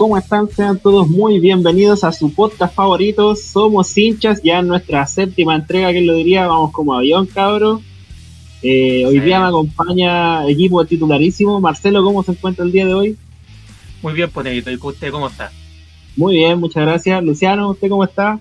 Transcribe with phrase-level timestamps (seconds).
[0.00, 0.48] ¿Cómo están?
[0.48, 3.36] Sean todos muy bienvenidos a su podcast favorito.
[3.36, 7.82] Somos hinchas, ya en nuestra séptima entrega, que lo diría, vamos como avión, cabro.
[8.62, 11.60] Eh, hoy día me acompaña equipo titularísimo.
[11.60, 13.18] Marcelo, ¿cómo se encuentra el día de hoy?
[14.00, 14.70] Muy bien, Ponedito.
[14.70, 15.52] ¿Y usted cómo está?
[16.16, 17.22] Muy bien, muchas gracias.
[17.22, 18.40] Luciano, ¿usted cómo está?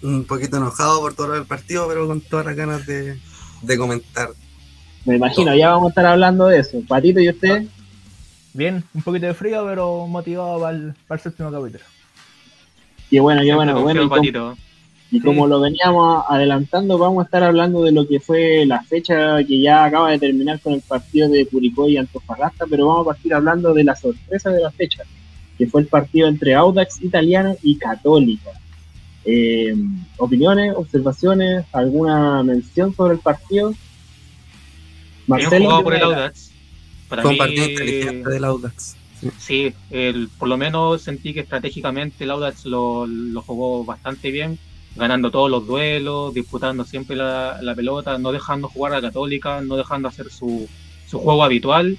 [0.00, 3.18] Un poquito enojado por todo el partido, pero con todas las ganas de,
[3.76, 4.28] comentar.
[5.04, 6.80] Me imagino, ya vamos a estar hablando de eso.
[6.86, 7.66] Patito, ¿y usted?
[8.54, 11.82] Bien, un poquito de frío, pero motivado para el, para el séptimo capítulo.
[13.10, 14.56] Y bueno, qué bueno, bueno.
[15.10, 19.44] Y como, lo veníamos adelantando, vamos a estar hablando de lo que fue la fecha
[19.44, 23.10] que ya acaba de terminar con el partido de Curicó y Antofagasta, pero vamos a
[23.10, 25.02] partir hablando de la sorpresa de la fecha,
[25.58, 28.50] que fue el partido entre Audax Italiana y Católica.
[29.24, 29.74] Eh,
[30.16, 33.74] opiniones, observaciones, alguna mención sobre el partido.
[35.26, 35.82] Marcelo.
[35.82, 36.53] por el Audax
[37.22, 38.96] Compartido inteligente del Audax.
[39.38, 43.06] Sí, el, por lo menos sentí que estratégicamente el Audax lo,
[43.46, 44.58] jugó bastante bien,
[44.96, 50.08] ganando todos los duelos, disputando siempre la, pelota, no dejando jugar a Católica, no dejando
[50.08, 50.68] hacer su,
[51.06, 51.98] su juego habitual.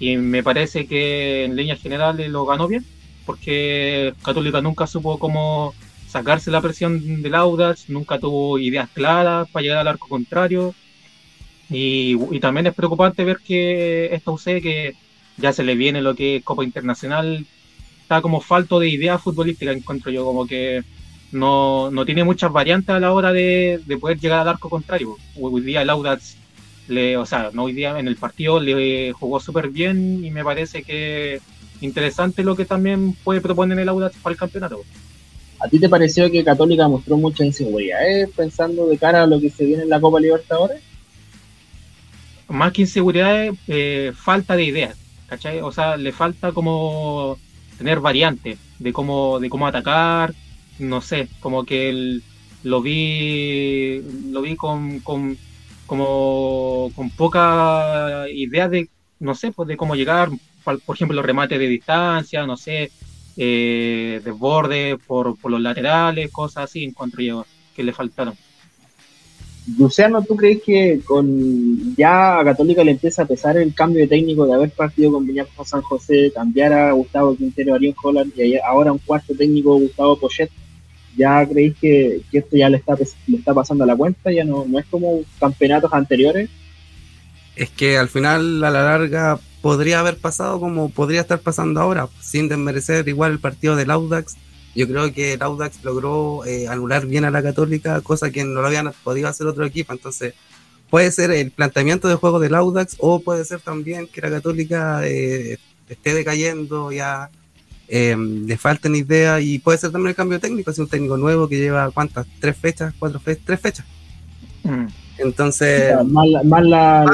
[0.00, 2.84] Y me parece que en líneas generales lo ganó bien,
[3.26, 5.74] porque Católica nunca supo cómo
[6.08, 10.74] sacarse la presión del Audax, nunca tuvo ideas claras para llegar al arco contrario
[11.70, 14.94] y, también es preocupante ver que esta UC, que
[15.36, 17.46] ya se le viene lo que es Copa Internacional,
[18.02, 20.82] está como falto de idea futbolística, encuentro yo, como que
[21.32, 25.16] no, tiene muchas variantes a la hora de, poder llegar al arco contrario.
[25.38, 26.36] Hoy día el Audax,
[26.88, 30.42] le, o sea, no hoy día en el partido le jugó súper bien y me
[30.42, 31.40] parece que
[31.82, 34.82] interesante lo que también puede proponer el Audax para el campeonato.
[35.60, 37.98] ¿A ti te pareció que Católica mostró mucha inseguridad
[38.34, 40.87] pensando de cara a lo que se viene en la Copa Libertadores?
[42.48, 44.96] Más que inseguridad, eh, falta de ideas,
[45.28, 45.60] ¿cachai?
[45.60, 47.38] O sea, le falta como
[47.76, 50.34] tener variantes de cómo, de cómo atacar,
[50.78, 52.20] no sé, como que
[52.62, 55.36] lo vi, lo vi con, con,
[55.86, 58.88] como, con poca idea de,
[59.20, 60.30] no sé, pues de cómo llegar,
[60.64, 62.90] por, ejemplo, los remates de distancia, no sé,
[63.36, 68.34] eh, desbordes por, por los laterales, cosas así, encuentro yo que le faltaron.
[69.76, 74.08] Luciano, ¿tú crees que con ya a Católica le empieza a pesar el cambio de
[74.08, 78.56] técnico de haber partido con Viñaco San José, cambiar a Gustavo Quintero, Ariel Holland y
[78.58, 80.50] ahora un cuarto técnico Gustavo Pochet?
[81.16, 82.96] ¿Ya creéis que, esto ya le está,
[83.26, 84.30] le está pasando a la cuenta?
[84.30, 86.48] ¿Ya no, no es como campeonatos anteriores?
[87.56, 92.08] Es que al final, a la larga, podría haber pasado como podría estar pasando ahora,
[92.20, 94.36] sin desmerecer igual el partido del Audax
[94.78, 98.60] yo creo que el Audax logró eh, anular bien a la Católica, cosa que no
[98.60, 99.92] lo habían podido hacer otro equipo.
[99.92, 100.34] Entonces,
[100.88, 105.00] puede ser el planteamiento de juego del Audax o puede ser también que la Católica
[105.02, 105.58] eh,
[105.88, 107.28] esté decayendo, ya
[107.88, 111.48] eh, le falten ideas y puede ser también el cambio técnico, es un técnico nuevo
[111.48, 113.86] que lleva cuántas, tres fechas, cuatro fechas, tres fechas.
[114.62, 114.86] Mm.
[115.18, 117.04] Entonces, más la, más la,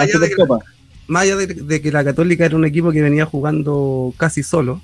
[1.07, 4.83] más allá de que la Católica era un equipo que venía jugando casi solo,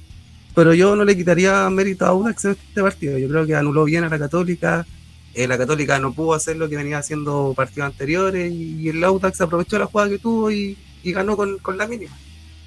[0.54, 3.18] pero yo no le quitaría mérito a Audax en este partido.
[3.18, 4.86] Yo creo que anuló bien a la Católica.
[5.34, 9.40] Eh, la Católica no pudo hacer lo que venía haciendo partidos anteriores y, el Audax
[9.40, 12.16] aprovechó la jugada que tuvo y, ganó con, la mínima.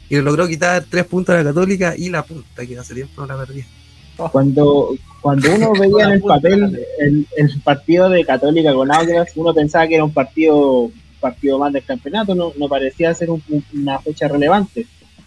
[0.09, 3.27] Y logró quitar tres puntos a la Católica y la punta, que hace tiempo no
[3.27, 3.65] la perdía.
[4.31, 9.87] Cuando, cuando uno veía en el papel el, partido de Católica con Audax, uno pensaba
[9.87, 10.89] que era un partido
[11.19, 14.85] partido más del campeonato, no, no parecía ser una fecha relevante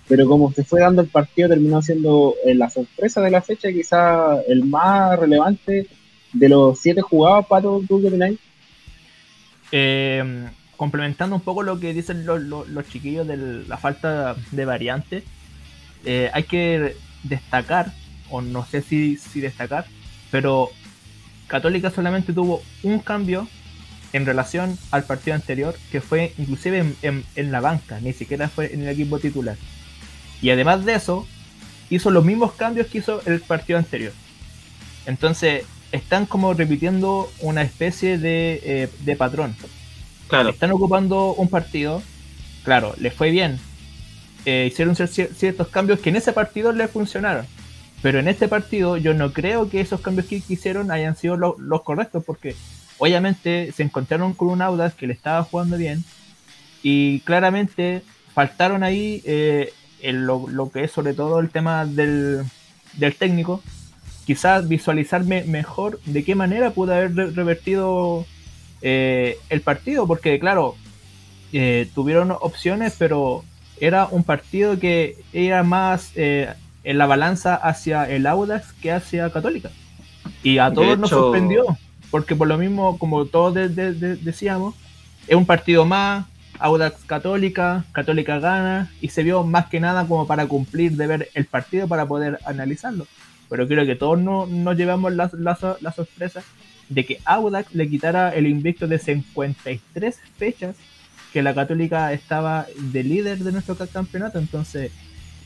[0.08, 3.72] pero como se fue dando el partido, terminó siendo eh, la sorpresa de la fecha,
[3.72, 5.88] quizá el más relevante
[6.32, 8.38] de los siete jugados, Pato, ¿tú qué tenéis?
[9.72, 15.24] Eh, complementando un poco lo que dicen los, chiquillos de la falta de variantes,
[16.04, 17.92] eh, hay que destacar,
[18.30, 19.86] o no sé si, destacar,
[20.30, 20.70] pero
[21.48, 23.48] Católica solamente tuvo un cambio
[24.12, 28.82] en relación al partido anterior, que fue inclusive en la banca, ni siquiera fue en
[28.82, 29.56] el equipo titular.
[30.42, 31.26] Y además de eso,
[31.90, 34.12] hizo los mismos cambios que hizo el partido anterior.
[35.06, 39.56] Entonces, están como repitiendo una especie de, eh, de patrón.
[40.28, 40.50] Claro.
[40.50, 42.02] Están ocupando un partido,
[42.64, 43.58] claro, les fue bien.
[44.44, 47.46] Eh, hicieron ciertos cambios que en ese partido les funcionaron.
[48.02, 51.82] Pero en este partido yo no creo que esos cambios que hicieron hayan sido los
[51.82, 52.54] correctos porque
[52.98, 56.04] obviamente se encontraron con un Audax que le estaba jugando bien
[56.82, 58.02] y claramente
[58.34, 59.72] faltaron ahí eh,
[60.12, 62.44] lo, que es sobre todo el tema del,
[63.18, 63.62] técnico,
[64.26, 68.26] quizás visualizarme mejor de qué manera pude haber revertido
[68.82, 70.76] eh, el partido, porque claro,
[71.52, 73.44] eh, tuvieron opciones, pero
[73.80, 76.52] era un partido que era más eh,
[76.84, 79.70] en la balanza hacia el Audax que hacia Católica.
[80.42, 81.64] Y a todos nos sorprendió,
[82.10, 84.74] porque por lo mismo, como todos decíamos,
[85.26, 86.26] es un partido más,
[86.58, 91.28] Audax Católica, Católica gana, y se vio más que nada como para cumplir de ver
[91.34, 93.06] el partido para poder analizarlo.
[93.48, 96.42] Pero creo que todos no, nos llevamos la, la, sorpresa
[96.88, 100.76] de que Audax le quitara el invicto de 53 fechas
[101.32, 104.38] que la Católica estaba de líder de nuestro campeonato.
[104.38, 104.90] Entonces,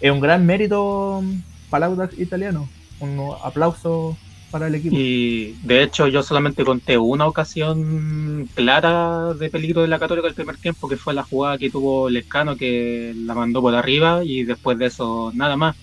[0.01, 1.23] es un gran mérito
[1.69, 2.69] para el Audax italiano.
[3.01, 4.17] Un aplauso
[4.51, 4.97] para el equipo.
[4.97, 10.35] Y de hecho yo solamente conté una ocasión clara de peligro de la Católica el
[10.35, 14.45] primer tiempo, que fue la jugada que tuvo Lescano, que la mandó por arriba y
[14.45, 15.77] después de eso nada más.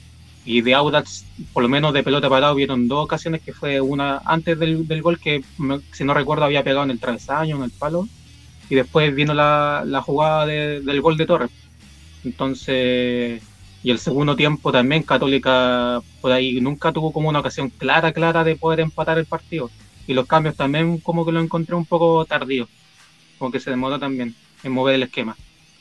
[0.46, 4.22] Y de Audax, por lo menos de pelota parado, vieron dos ocasiones, que fue una
[4.24, 5.44] antes del, del gol que,
[5.92, 8.08] si no recuerdo, había pegado en el travesaño, en el palo,
[8.70, 11.52] y después vino la, la jugada del gol de Torres.
[12.24, 13.42] Entonces,
[13.88, 18.44] y el segundo tiempo también Católica por ahí nunca tuvo como una ocasión clara, clara
[18.44, 19.72] de poder empatar el partido.
[20.06, 22.68] Y los cambios también como que lo encontré un poco tardío,
[23.40, 25.38] como que se demoró también en mover el esquema.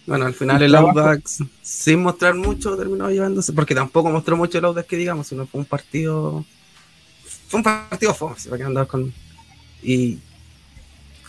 [0.07, 4.67] Bueno, al final el Audax, sin mostrar mucho, terminó llevándose, porque tampoco mostró mucho el
[4.67, 6.45] Audax que digamos, sino fue un partido.
[7.49, 9.13] Fue un partido fome, para que andar con.
[9.83, 10.21] Y.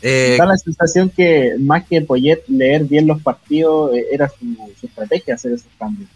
[0.03, 4.85] Eh, da la sensación que más que Poyet leer bien los partidos, eh, era su,
[4.85, 6.07] estrategia hacer esos cambios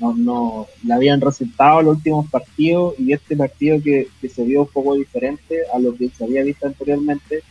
[0.00, 4.68] no, no le habían resultado los últimos partidos y este partido que, se vio un
[4.68, 7.42] poco diferente a lo que se había visto anteriormente,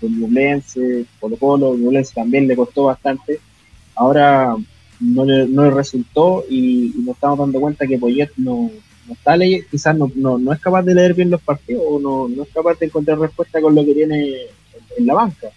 [0.00, 3.40] con Ñublense, Colo Colo, Ñublense también le costó bastante,
[3.94, 4.56] ahora
[5.00, 8.70] no le, no resultó y, nos estamos dando cuenta que Poyet no,
[9.06, 12.28] no está leyendo, quizás no, no, es capaz de leer bien los partidos o no,
[12.28, 14.34] no es capaz de encontrar respuesta con lo que tiene
[14.96, 15.48] en, la banca.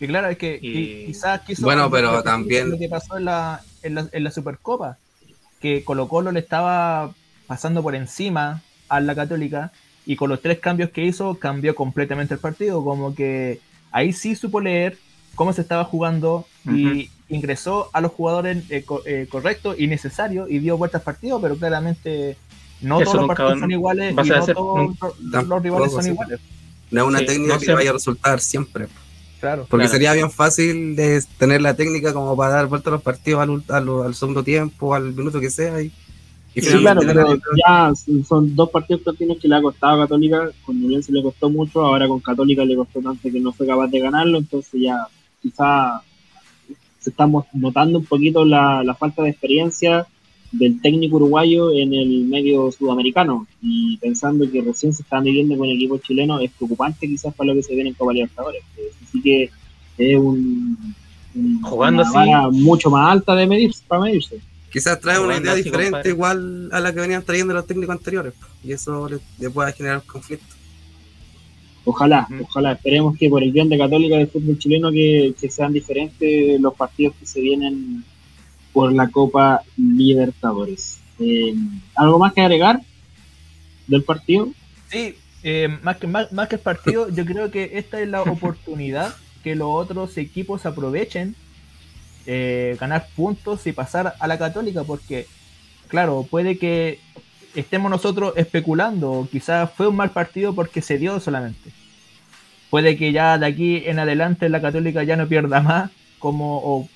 [0.00, 0.58] Y claro, es que
[1.06, 4.98] quizás quiso bueno, pero también lo que pasó en la, en la, en la Supercopa
[5.62, 7.14] que Colo Colo le estaba
[7.46, 9.72] pasando por encima a la Católica
[10.04, 13.60] y con los tres cambios que hizo cambió completamente el partido, como que
[13.92, 14.98] ahí sí supo leer
[15.34, 20.58] cómo se estaba jugando y ingresó a los jugadores eh, eh, correctos y necesarios y
[20.58, 22.36] dio vueltas al partido, pero claramente
[22.80, 26.40] no todos los partidos son iguales y no todos los rivales son iguales.
[26.90, 28.88] No es una técnica que vaya a resultar siempre.
[29.68, 33.40] Porque sería bien fácil de tener la técnica como para dar vuelta a los partidos
[33.40, 33.62] al,
[34.04, 35.82] al, segundo tiempo, al minuto que sea.
[35.82, 35.90] Y,
[36.54, 37.92] sí, claro, pero ya
[38.26, 40.50] son dos partidos continuos que le ha costado a Católica.
[40.64, 43.88] Con se le costó mucho, ahora con Católica le costó tanto que no fue capaz
[43.88, 44.38] de ganarlo.
[44.38, 45.06] Entonces, ya
[45.40, 46.02] quizá
[47.00, 50.06] se estamos notando un poquito la, la falta de experiencia
[50.52, 55.66] del técnico uruguayo en el medio sudamericano y pensando que recién se están midiendo con
[55.66, 58.62] el equipo chileno es preocupante quizás para lo que se viene en Copa Libertadores
[59.12, 59.50] así que
[59.98, 60.94] es un,
[61.62, 62.60] jugando una así.
[62.60, 64.40] mucho más alta de medirse para medirse.
[64.70, 68.32] Quizás trae una idea diferente igual a la que venían trayendo los técnicos anteriores
[68.64, 70.46] y eso le, pueda generar conflicto.
[71.84, 75.72] Ojalá, ojalá, esperemos que por el bien de Católica del fútbol chileno que, que sean
[75.72, 78.04] diferentes los partidos que se vienen
[78.72, 80.98] por la Copa Libertadores.
[81.18, 81.54] Eh,
[81.96, 82.80] ¿Algo más que agregar
[83.86, 84.48] del partido?
[84.88, 89.14] Sí, eh, más, que, más, que el partido, yo creo que esta es la oportunidad
[89.42, 91.34] que los otros equipos aprovechen,
[92.26, 95.26] eh, ganar puntos y pasar a la católica, porque,
[95.88, 97.00] claro, puede que
[97.54, 101.70] estemos nosotros especulando, quizás fue un mal partido porque se dio solamente.
[102.70, 106.88] Puede que ya de aquí en adelante la católica ya no pierda más, como,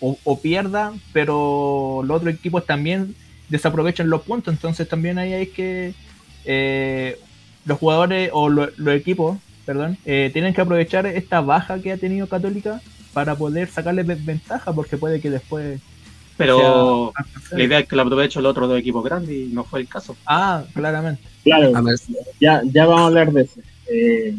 [0.00, 3.14] o, pierda, pero los otros equipos también
[3.50, 5.92] desaprovechan los puntos, entonces también ahí hay que
[6.46, 7.20] eh,
[7.64, 12.26] los jugadores o los equipos, perdón, eh, tienen que aprovechar esta baja que ha tenido
[12.26, 12.80] Católica
[13.12, 15.80] para poder sacarle ventaja, porque puede que después
[16.40, 17.12] pero
[17.52, 19.88] la idea es que lo aproveche el otro dos equipos grandes y no fue el
[19.88, 20.16] caso.
[20.24, 21.20] Ah, claramente.
[21.44, 21.70] Claro,
[22.40, 23.60] ya, ya vamos a hablar de eso.
[23.92, 24.34] Eh,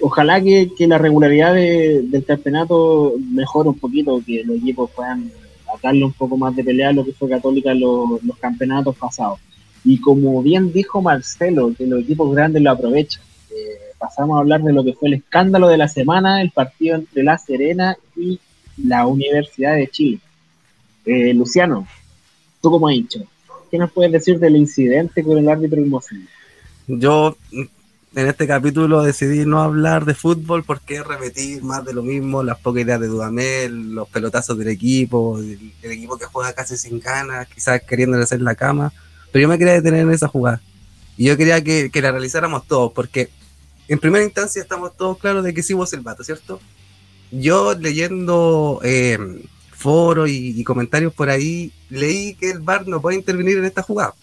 [0.00, 5.32] ojalá que, la regularidad del campeonato mejore un poquito, que los equipos puedan
[5.82, 9.40] darle un poco más de pelea a lo que fue Católica en los, campeonatos pasados.
[9.84, 13.22] Y como bien dijo Marcelo, que los equipos grandes lo aprovechan.
[13.50, 16.96] Eh, pasamos a hablar de lo que fue el escándalo de la semana, el partido
[16.96, 18.40] entre La Serena y
[18.82, 20.20] la Universidad de Chile.
[21.04, 21.86] Eh, Luciano,
[22.62, 23.20] tú como has dicho,
[23.70, 26.26] ¿qué nos puedes decir del incidente con el árbitro Hermosillo?
[26.86, 27.36] Yo
[28.16, 32.58] en este capítulo decidí no hablar de fútbol porque repetir más de lo mismo, las
[32.58, 37.48] pocas ideas de Dudamel, los pelotazos del equipo, el, equipo que juega casi sin ganas,
[37.48, 38.92] quizás queriendo hacer la cama,
[39.34, 40.60] pero yo me quería detener en esa jugada.
[41.16, 43.30] Y yo quería que, la realizáramos todos, porque
[43.88, 46.60] en primera instancia estamos todos claros de que sí vos el vato, ¿cierto?
[47.32, 49.18] Yo leyendo eh,
[49.72, 53.82] foros y, y, comentarios por ahí, leí que el VAR no puede intervenir en esta
[53.82, 54.14] jugada.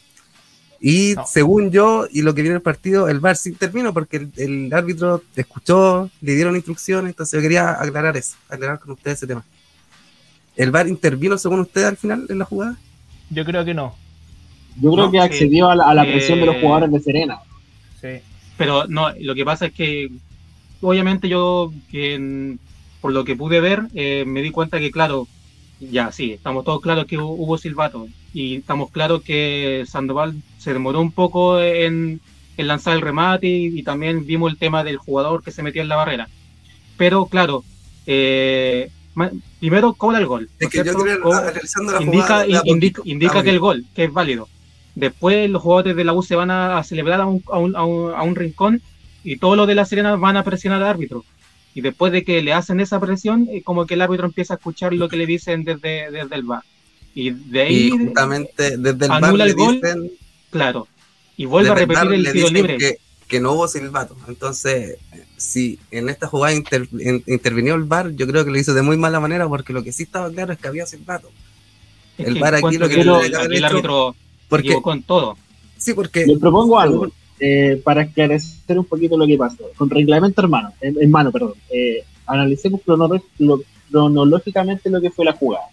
[0.79, 4.73] Y según yo, y lo que viene el partido, el VAR sí intervino porque el,
[4.73, 9.27] árbitro te escuchó, le dieron instrucciones, entonces yo quería aclarar eso, aclarar con ustedes ese
[9.27, 9.43] tema.
[10.55, 12.77] ¿El VAR intervino según ustedes al final en la jugada?
[13.29, 13.93] Yo creo que no.
[14.77, 17.39] Yo creo que accedió a la, presión de los eh, jugadores de Serena.
[17.99, 18.07] Sí.
[18.57, 20.09] Pero no, lo que pasa es que
[20.81, 22.57] obviamente yo, que
[22.99, 25.27] por lo que pude ver, eh, me di cuenta que, claro,
[25.79, 31.01] ya sí, estamos todos claros que hubo silbato y estamos claros que Sandoval se demoró
[31.01, 32.21] un poco en,
[32.57, 35.95] lanzar el remate y, también vimos el tema del jugador que se metió en la
[35.95, 36.29] barrera.
[36.95, 37.63] Pero claro,
[38.05, 38.91] eh,
[39.59, 40.47] primero cobra el gol.
[41.99, 42.45] indica,
[43.03, 44.47] indica, que el gol, que es válido.
[44.95, 48.23] Después los jugadores de la U se van a, celebrar a un, a, un, a
[48.23, 48.81] un rincón
[49.23, 51.23] y todos los de la Serena van a presionar al árbitro.
[51.73, 54.57] Y después de que le hacen esa presión, es como que el árbitro empieza a
[54.57, 56.63] escuchar lo que le dicen desde, desde el bar.
[57.13, 59.81] Y de ahí justamente desde el anula el gol,
[60.49, 60.87] claro.
[61.37, 62.77] Y vuelve a repetir el tiro libre.
[62.77, 64.17] Que, que, no hubo silbato.
[64.27, 64.97] Entonces,
[65.37, 69.19] si en esta jugada intervinió el bar, yo creo que lo hizo de muy mala
[69.19, 71.31] manera porque lo que sí estaba claro es que había silbato.
[72.17, 74.15] el bar aquí lo que, el árbitro
[74.51, 75.37] porque, con todo.
[75.77, 76.25] Sí, porque.
[76.25, 77.07] Le propongo algo.
[77.39, 79.63] Eh, para esclarecer un poquito lo que pasó.
[79.75, 81.53] Con reglamento hermano, en, mano, perdón.
[81.71, 85.65] Eh, analicemos cronológicamente lo que fue la jugada.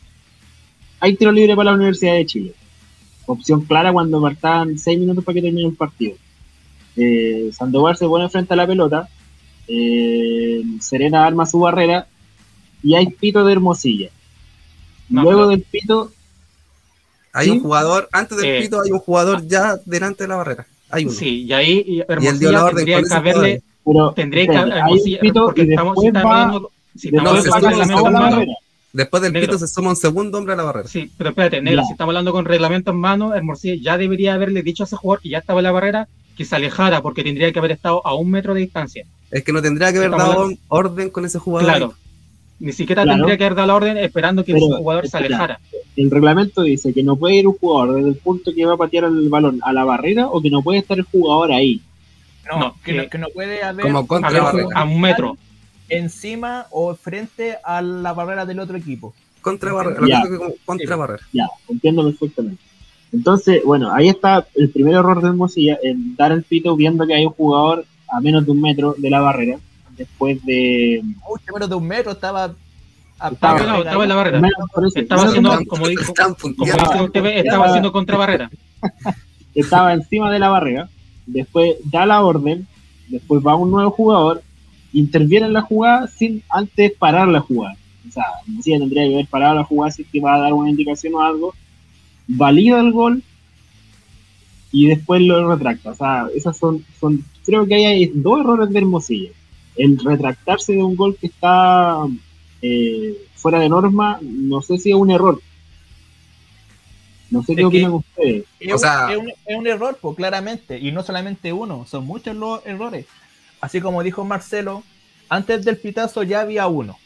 [1.01, 2.55] Hay tiro libre para la Universidad de Chile.
[3.27, 6.15] Opción clara cuando faltaban 6 minutos para que termine el partido.
[6.97, 9.09] Eh, Sandoval se pone frente a la pelota.
[9.67, 12.07] Eh, Serena arma su barrera.
[12.83, 14.09] Y hay pito de Hermosilla.
[15.11, 16.13] Luego del pito.
[17.33, 20.67] Hay un jugador, antes del pito, hay un jugador ya delante de la barrera.
[21.11, 23.63] Sí, y ahí Hermosilla tendría que haberle.
[24.15, 25.33] tendría que haber.
[25.35, 25.99] Porque estamos,
[26.97, 27.11] si
[28.91, 30.89] Después del pito se suma un segundo hombre a la barrera.
[30.89, 34.63] Sí, pero espérate, Negra, si estamos hablando con reglamento en mano, Hermosilla ya debería haberle
[34.63, 37.53] dicho a ese jugador que ya estaba en la barrera que se alejara porque tendría
[37.53, 39.05] que haber estado a un metro de distancia.
[39.31, 41.69] Es que no tendría que haber dado orden con ese jugador.
[41.69, 41.95] Claro.
[42.61, 45.61] Ni siquiera tendría que haber dado la orden esperando que ese jugador se alejara
[45.99, 48.77] el reglamento dice que no puede ir un jugador desde el punto que va a
[48.77, 51.83] patear el balón a la barrera o que no puede estar el jugador ahí.
[52.49, 55.37] No, que, no puede haber, como contra a un metro.
[55.89, 59.13] Encima o frente a la barrera del otro equipo.
[59.43, 60.23] Contra barrera, ya,
[60.65, 61.23] contra barrera.
[61.33, 62.63] Ya, entiendo perfectamente.
[63.13, 67.15] Entonces, bueno, ahí está el primer error de Hermosilla, en dar el pito viendo que
[67.15, 69.59] hay un jugador a menos de un metro de la barrera.
[69.99, 71.03] Después de.
[71.03, 72.55] Uy, menos de un metro estaba
[73.19, 74.41] estaba, estaba en la barrera.
[74.95, 78.51] Estaba haciendo, como dijo, como usted, estaba haciendo contra barrera.
[79.55, 80.89] Estaba encima de la barrera.
[81.27, 82.69] Después da la orden.
[83.09, 84.43] Después va un nuevo jugador.
[84.93, 87.77] Interviene en la jugada sin antes parar la jugada.
[88.09, 90.71] O sea, decía, tendría que haber parado la jugada si que va a dar una
[90.71, 91.55] indicación o algo.
[92.29, 93.23] Valida el gol
[94.71, 95.91] y después lo retracta.
[95.91, 99.31] O sea, esas son, son creo que hay dos errores de Hermosilla.
[99.79, 102.05] El retractarse de un gol que está
[102.61, 105.41] eh, fuera de norma, no sé si es un error.
[107.31, 108.45] No sé qué opinan ustedes.
[108.59, 112.65] Es, o sea, es, un, error, pues claramente, y no solamente uno, son muchos los
[112.67, 113.07] errores.
[113.61, 114.83] Así como dijo Marcelo,
[115.29, 116.99] antes del pitazo ya había uno.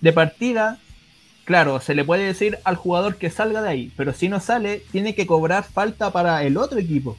[0.00, 0.78] De partida,
[1.44, 4.82] claro, se le puede decir al jugador que salga de ahí, pero si no sale,
[4.92, 7.16] tiene que cobrar falta para el otro equipo.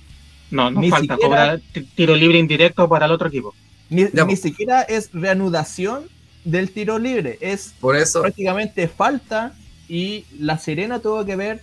[0.51, 1.61] No, no falta, cobrar
[1.95, 3.53] tiro libre indirecto para el otro equipo.
[3.91, 6.05] Ni, ni siquiera es reanudación
[6.45, 7.37] del tiro libre.
[7.41, 8.21] Es Por eso.
[8.21, 9.53] prácticamente falta
[9.89, 11.61] y la Serena tuvo que ver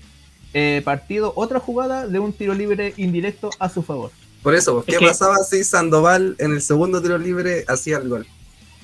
[0.52, 4.10] eh, partido otra jugada de un tiro libre indirecto a su favor.
[4.42, 8.26] Por eso, ¿qué pasaba si Sandoval en el segundo tiro libre hacía el gol?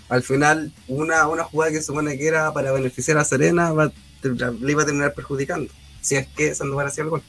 [0.08, 4.72] Al final, una, una jugada que se supone que era para beneficiar a Serena le
[4.72, 5.70] iba a terminar perjudicando.
[6.00, 7.22] Si es que Sandoval hacía el gol.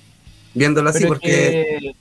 [0.53, 1.93] Viéndolo así, porque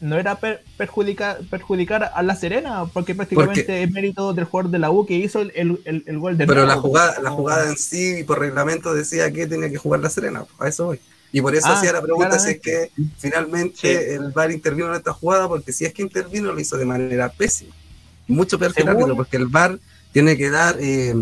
[0.00, 0.38] no era
[0.76, 5.14] perjudicar, perjudicar a la Serena, porque prácticamente es mérito del jugador de la U que
[5.14, 5.52] hizo el,
[5.84, 9.70] el, gol de Pero la jugada, la jugada en sí, por reglamento, decía que tenía
[9.70, 11.00] que jugar la Serena, a eso voy.
[11.32, 14.94] Y por eso ah, hacía la pregunta si es que finalmente el VAR intervino en
[14.94, 17.74] esta jugada, porque si es que intervino lo hizo de manera pésima.
[18.28, 19.78] Mucho peor que el árbitro, porque el VAR
[20.12, 21.14] tiene que dar eh,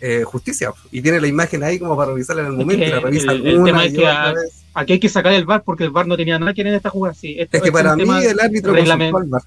[0.00, 2.84] eh, justicia y tiene la imagen ahí como para revisarla en el momento.
[2.84, 5.90] y la revisa una y otra vez aquí hay que sacar el VAR porque el
[5.90, 7.14] VAR no tenía nada que ver en esta jugada.
[7.14, 8.76] Sí, es que para mí el árbitro.
[8.76, 8.86] El
[9.28, 9.42] VAR.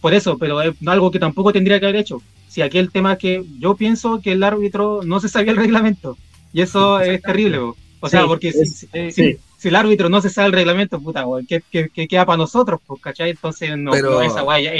[0.00, 2.20] Por eso, pero es algo que tampoco tendría que haber hecho.
[2.48, 5.56] Si aquí el tema es que yo pienso que el árbitro no se sabía el
[5.56, 6.16] reglamento.
[6.52, 7.58] Y eso es terrible.
[8.00, 12.36] O sea, porque si, el árbitro no se sabe el reglamento, puta, ¿qué, queda para
[12.36, 12.80] nosotros?
[12.86, 13.30] Pues, ¿cachai?
[13.30, 13.92] Entonces, no,
[14.22, 14.72] esa guaya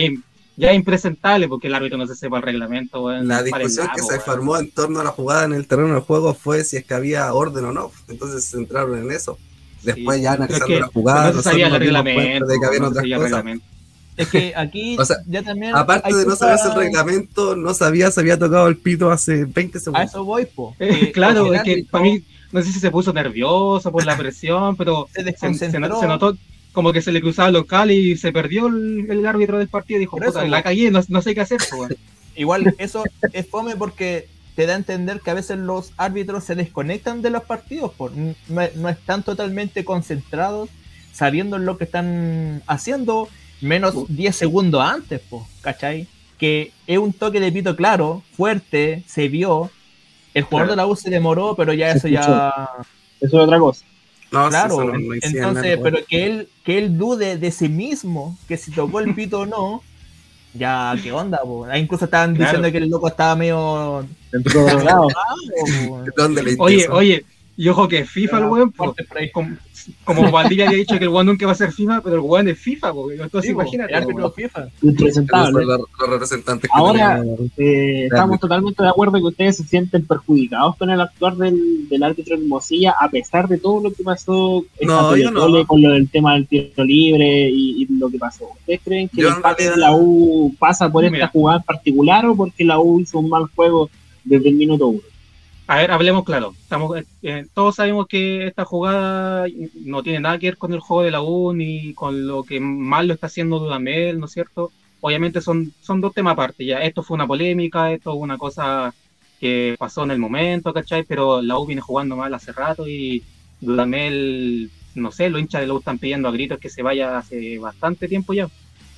[0.58, 3.10] ya es impresentable porque el árbitro no se sepa el reglamento.
[3.10, 6.34] la discusión que se formó en torno a la jugada en el terreno del juego
[6.34, 7.92] fue si es que había orden o no.
[8.08, 9.38] Entonces se centraron en eso
[9.82, 13.44] Después ya analizando la jugada, no sabía el reglamento, de que había otras cosas.
[14.16, 14.96] Es que aquí
[15.26, 15.76] ya también.
[15.76, 19.78] Aparte de no saberse el reglamento, no sabía se había tocado el pito hace 20
[19.78, 20.00] segundos.
[20.00, 20.74] A eso voy, po.
[20.80, 24.76] Eh, claro, es que para mí, no sé si se puso nervioso por la presión,
[24.76, 26.36] pero se, se, notó
[26.78, 30.02] como que se le cruzaba el local y se perdió el, árbitro del partido y
[30.02, 31.58] dijo, puta, la cagué, no, no, sé qué hacer.
[32.36, 36.54] Igual eso es fome porque te da a entender que a veces los árbitros se
[36.54, 38.32] desconectan de los partidos, por, no,
[38.76, 40.68] no, están totalmente concentrados,
[41.12, 43.28] sabiendo lo que están haciendo
[43.60, 46.06] menos 10 segundos antes, pues, ¿cachai?
[46.38, 49.68] Que es un toque de pito claro, fuerte, se vio.
[50.32, 52.68] El jugador de la U se demoró, pero ya eso ya.
[53.20, 53.84] Eso es otra cosa.
[54.30, 54.92] Claro,
[55.22, 59.40] entonces, pero que él, que él dude de sí mismo, que si tocó el pito
[59.40, 59.82] o no,
[60.54, 61.40] ya, ¿qué onda?
[61.42, 61.66] Po?
[61.74, 64.06] Incluso estaban diciendo que el loco estaba medio.
[66.58, 67.24] oye, oye,
[67.58, 68.72] y ojo que FIFA el weón,
[70.04, 72.46] como Valdivia había dicho que el weón nunca va a ser FIFA, pero el weón
[72.46, 73.94] es FIFA, porque entonces imagínate.
[73.94, 74.68] El FIFA.
[74.80, 75.64] Impresentable.
[75.64, 77.20] Los, representantes Ahora,
[77.56, 82.02] eh, estamos totalmente de acuerdo que ustedes se sienten perjudicados con el actuar del, del
[82.04, 85.66] árbitro de Mosilla, a pesar de todo lo que pasó no, no.
[85.66, 88.50] con lo del tema del tiro libre y, lo que pasó.
[88.56, 92.36] ¿Ustedes creen que el empate de la U pasa por esta jugada en particular o
[92.36, 93.90] porque la U hizo un mal juego
[94.22, 95.00] desde el minuto uno?
[95.68, 96.54] A ver, hablemos claro.
[96.58, 99.46] Estamos, eh, todos sabemos que esta jugada
[99.84, 102.58] no tiene nada que ver con el juego de la U ni con lo que
[102.58, 104.72] mal lo está haciendo Dudamel, ¿no es cierto?
[105.02, 106.64] Obviamente son, son dos temas aparte.
[106.64, 108.94] Ya, esto fue una polémica, esto fue una cosa
[109.38, 111.02] que pasó en el momento, ¿cachai?
[111.04, 113.22] Pero la U viene jugando mal hace rato y
[113.60, 117.18] Dudamel, no sé, los hinchas de la U están pidiendo a gritos que se vaya
[117.18, 118.48] hace bastante tiempo ya.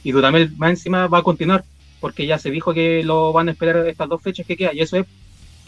[0.05, 1.65] Y Dudamel más encima va a continuar,
[2.00, 4.83] porque ya se dijo que lo van a esperar estas dos fechas que quedan, y
[4.83, 5.07] eso es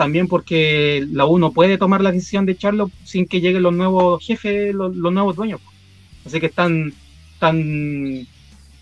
[0.02, 3.72] también porque la U no puede tomar la decisión de echarlo sin que lleguen los
[3.72, 5.60] nuevos jefes, los, nuevos dueños.
[6.26, 6.92] Así que están,
[7.38, 8.26] tan,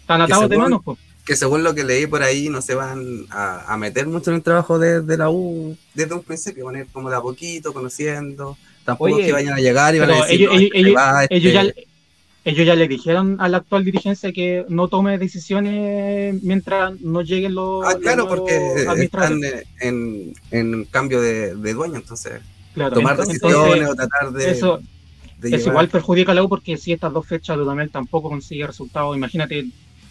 [0.06, 0.80] tan atados de manos.
[1.26, 4.42] Que según lo que leí por ahí, no se van a, meter mucho en el
[4.42, 8.56] trabajo de, la U desde un principio, van a ir como de a poquito, conociendo.
[8.86, 11.89] Tampoco es que vayan a llegar y van a decir, ellos, ellos, ya, este
[12.44, 17.54] ellos ya le dijeron a la actual dirigencia que no tome decisiones mientras no lleguen
[17.54, 17.84] los.
[17.84, 19.40] Ah, claro, porque están
[19.80, 22.40] en, en, cambio de, dueño, entonces.
[22.74, 24.50] tomar decisiones o tratar de.
[24.50, 24.80] Eso,
[25.42, 29.66] igual perjudica a la U porque si estas dos fechas Dudamel tampoco consigue resultados, imagínate,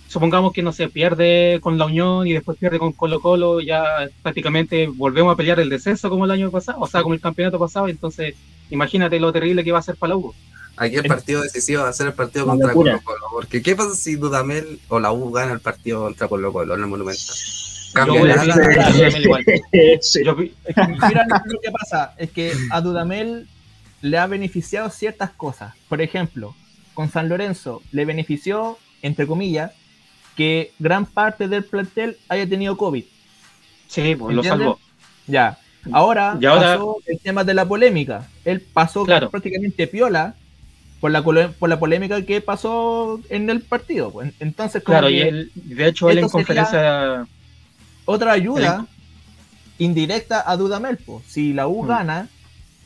[0.08, 3.84] supongamos que no se pierde con la Unión y después pierde con Colo Colo, ya
[4.22, 7.58] prácticamente volvemos a pelear el descenso como el año pasado, o sea, como el campeonato
[7.58, 8.36] pasado, entonces
[8.70, 10.34] imagínate lo terrible que va a ser para la U.
[10.80, 13.26] Aquí el partido decisivo va a ser el partido contra Colo Colo.
[13.32, 16.82] Porque ¿qué pasa si Dudamel o la U gana el partido contra Colo Colo en
[16.82, 17.36] el Monumental?
[17.94, 18.46] Cambia Mira
[20.24, 23.50] lo que pasa, es que a Dudamel
[24.02, 25.74] le ha beneficiado ciertas cosas.
[25.90, 26.56] Por ejemplo,
[26.94, 29.74] con San Lorenzo le benefició, entre comillas,
[30.38, 33.04] que gran parte del plantel haya tenido COVID.
[33.88, 34.80] Sí, pues lo salvó.
[35.28, 35.58] Ya.
[35.92, 38.30] Ahora, pasó el tema de la polémica.
[38.46, 40.36] Él pasó prácticamente piola
[41.00, 44.12] por la, por la polémica que pasó en el partido.
[44.12, 44.34] Pues.
[44.40, 47.28] Entonces, claro, y él, de hecho, él en conferencia.
[48.06, 48.88] Otra ayuda
[49.78, 50.98] indirecta a Dudamel.
[50.98, 51.24] Pues.
[51.28, 51.88] Si la U mm.
[51.88, 52.30] gana,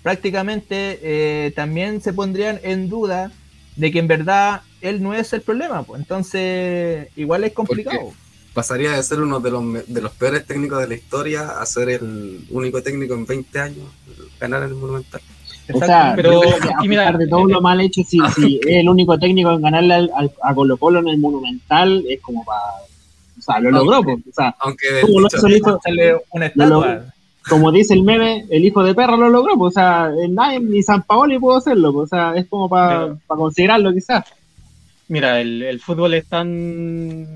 [0.01, 3.31] prácticamente eh, también se pondrían en duda
[3.75, 5.83] de que en verdad él no es el problema.
[5.83, 6.01] Pues.
[6.01, 8.13] Entonces, igual es complicado.
[8.53, 11.89] pasaría de ser uno de los, de los peores técnicos de la historia a ser
[11.89, 13.87] el único técnico en 20 años
[14.39, 15.21] ganar el Monumental.
[15.71, 19.51] O sea, pero a de todo lo mal hecho, si, si es el único técnico
[19.51, 22.61] en ganarle al, a Colo Colo en el Monumental, es como para...
[23.37, 25.27] O sea, lo logró, pues, o sea, aunque como, lo
[27.49, 30.81] como dice el meme, el hijo de perro lo logró, pues, o sea, nadie, ni
[30.81, 34.23] San Paoli pudo hacerlo, pues, o sea, es como para considerarlo quizás.
[35.09, 36.47] Mira, el, el, fútbol es tan,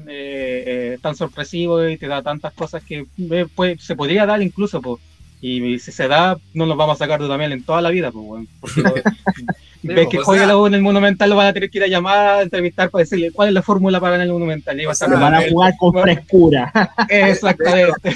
[0.07, 4.41] eh, eh, tan sorpresivo y te da tantas cosas que eh, pues, se podría dar
[4.41, 5.01] incluso, pues,
[5.39, 8.11] y si se da, no nos vamos a sacar de también en toda la vida,
[8.11, 8.81] pues, porque
[9.83, 11.87] ves que juega la U en el Monumental, lo van a tener que ir a
[11.87, 14.79] llamar, a entrevistar para decirle cuál es la fórmula para ganar el Monumental.
[14.81, 16.71] Y a van a jugar con frescura.
[17.09, 18.15] Exactamente.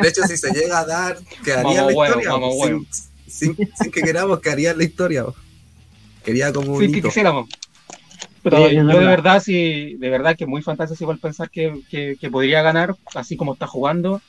[0.00, 2.30] De hecho, si se llega a dar, quedaría la historia.
[3.26, 5.24] sin, sin, que queramos, quedaría la historia.
[6.24, 7.48] Quería como un Sin que quisiéramos.
[8.44, 12.30] Pero yo de verdad, sí, de verdad que muy fantástico igual pensar que, que, que
[12.30, 14.22] podría ganar, así como está jugando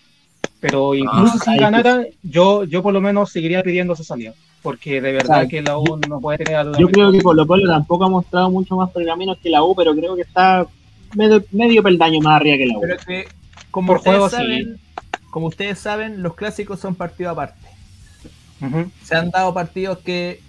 [0.59, 4.33] pero incluso ah, si ganara, yo, yo por lo menos seguiría pidiendo esa salida.
[4.61, 8.03] Porque de verdad que la U no puede tener Yo creo que Colo Colo tampoco
[8.03, 10.67] ha mostrado mucho más pergaminos que la U, pero creo que está
[11.15, 12.81] medio, medio peldaño más arriba que la U.
[12.81, 13.25] Pero que,
[13.71, 14.79] como, ustedes saben,
[15.29, 17.67] como ustedes saben, los clásicos son partido aparte.
[19.03, 20.41] Se han dado partidos que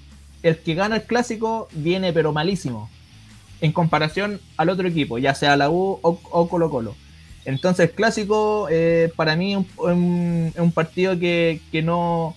[0.43, 2.91] el que gana el clásico viene pero malísimo
[3.61, 6.95] en comparación al otro equipo, ya sea la U o, Colo Colo.
[7.51, 12.37] Entonces, el clásico eh, para mí es un, partido que, no,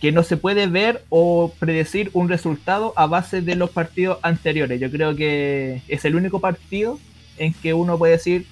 [0.00, 4.80] que no se puede ver o predecir un resultado a base de los partidos anteriores.
[4.80, 6.98] Yo creo que es el único partido
[7.38, 8.46] en que uno puede decir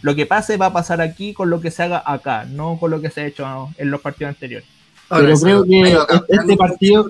[0.00, 2.90] lo que pase va a pasar aquí con lo que se haga acá, no con
[2.90, 4.66] lo que se ha hecho en los partidos anteriores.
[5.08, 5.96] Pero creo que
[6.28, 7.08] este partido,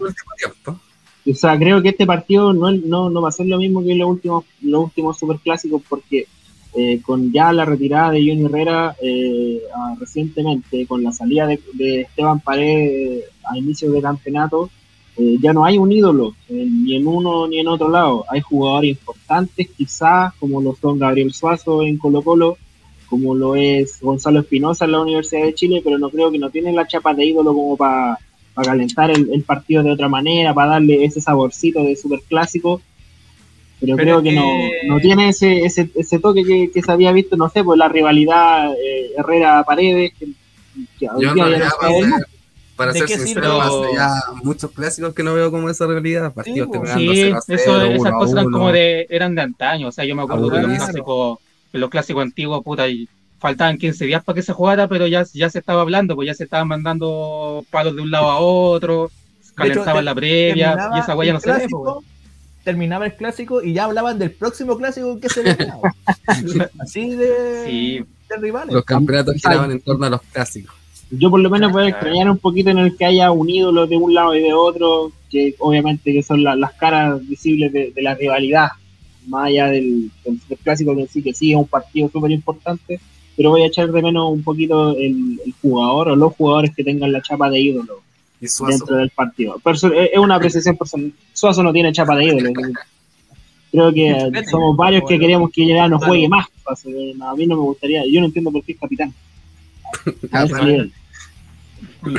[0.66, 3.94] o sea, creo que este partido no, no, no va a ser lo mismo que
[3.94, 6.26] los últimos, los últimos superclásicos porque
[6.74, 9.60] eh, con ya la retirada de Johnny Herrera eh,
[9.98, 14.70] recientemente, con la salida de, Esteban Paredes a inicio de campeonato,
[15.16, 18.24] eh, ya no hay un ídolo ni en uno ni en otro lado.
[18.28, 22.56] Hay jugadores importantes, quizás, como lo son Gabriel Suazo en Colo Colo,
[23.08, 26.48] como lo es Gonzalo Espinosa en la Universidad de Chile, pero no creo que no
[26.48, 28.18] tiene la chapa de ídolo como para
[28.54, 32.20] para calentar el, partido de otra manera, para darle ese saborcito de super
[33.84, 34.32] Pero, creo que,
[34.86, 38.72] no, tiene ese, ese, ese toque que, se había visto, no sé, por la rivalidad
[38.74, 40.12] eh, Herrera-Paredes.
[40.16, 40.28] Que,
[42.76, 44.14] para ser sincero, ya
[44.44, 46.32] muchos clásicos que no veo como esa rivalidad.
[46.32, 49.88] Partidos sí, eso, esas cosas eran como de, eran de antaño.
[49.88, 51.38] O sea, yo me acuerdo de los clásicos,
[51.72, 53.08] los clásicos antiguos, puta, y
[53.40, 56.34] faltaban 15 días para que se jugara, pero ya, ya se estaba hablando, pues ya
[56.34, 59.10] se estaban mandando palos de un lado a otro,
[59.56, 61.66] calentaban la previa, y esa huella no se ve.
[62.64, 65.74] Terminaba el clásico y ya hablaban del próximo clásico que se venía.
[66.78, 68.04] Así de,
[68.40, 68.74] rivales.
[68.74, 70.74] Los campeonatos giraban en torno a los clásicos.
[71.10, 73.96] Yo por lo menos puedo extrañar un poquito en el que haya un ídolo de
[73.96, 78.68] un lado y de otro, que obviamente que son las caras visibles de, la rivalidad,
[79.26, 82.98] más allá del, del, clásico que sí que sí es un partido súper importante,
[83.36, 87.12] pero voy a echar de menos un poquito el, jugador o los jugadores que tengan
[87.12, 88.00] la chapa de ídolo
[88.66, 89.56] dentro del partido.
[89.94, 91.12] Eh, es una apreciación personal.
[91.32, 92.50] Suazo no tiene chapa de ídolo.
[93.70, 96.46] Creo que somos varios que queríamos que ya no juegue más.
[96.66, 99.14] A mí no me gustaría, yo no entiendo por qué es capitán.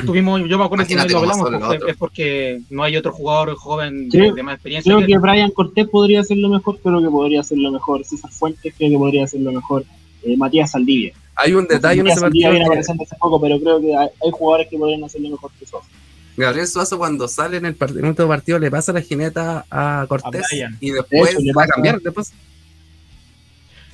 [0.06, 1.50] Tuvimos, yo me acuerdo que no lo hablamos,
[1.86, 4.94] es porque no hay otro jugador joven de, más experiencia.
[4.94, 8.04] Creo que, Brian Cortés podría lo mejor, creo que podría lo mejor.
[8.04, 9.84] César Fuentes creo que podría lo mejor.
[10.22, 11.12] Eh, Matías Saldivia.
[11.36, 12.50] Hay un detalle en ese partido.
[12.50, 15.86] viene apareciendo hace poco, pero creo que hay, jugadores que podrían hacerlo mejor que Suazo.
[16.36, 20.46] Gabriel Suazo cuando sale en el, último partido le pasa la jineta a Cortés
[20.80, 22.32] y después va a cambiar después.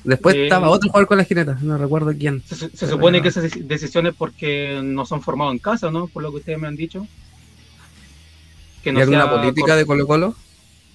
[0.03, 2.41] Después estaba otro jugador con la jineta, no recuerdo quién.
[2.41, 6.07] Se, supone que esas decisiones porque no son formados en casa, ¿no?
[6.07, 7.05] Por lo que ustedes me han dicho.
[8.83, 10.35] Que no ¿Y alguna política de Colo Colo?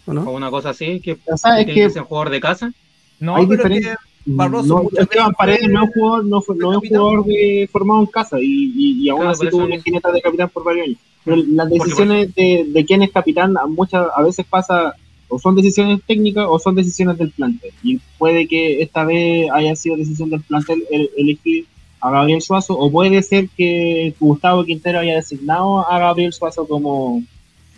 [0.06, 0.22] ¿O, no?
[0.22, 2.72] o una cosa así, que, que, que, que jugador de casa.
[3.20, 4.82] No, hay diferencia Barroso.
[4.92, 8.72] No, Esteban Paredes no es jugador, no, no es jugador de, formado en casa y,
[8.76, 10.98] y, aún así tuvo una jineta de capitán por varios años.
[11.24, 14.94] Pero las decisiones de, de quién es capitán muchas a veces pasa
[15.28, 17.72] o son decisiones técnicas o son decisiones del plantel.
[17.82, 20.84] Y puede que esta vez haya sido decisión del plantel
[21.16, 21.66] elegir
[22.00, 27.22] a Gabriel Suazo o puede ser que Gustavo Quintero haya designado a Gabriel Suazo como,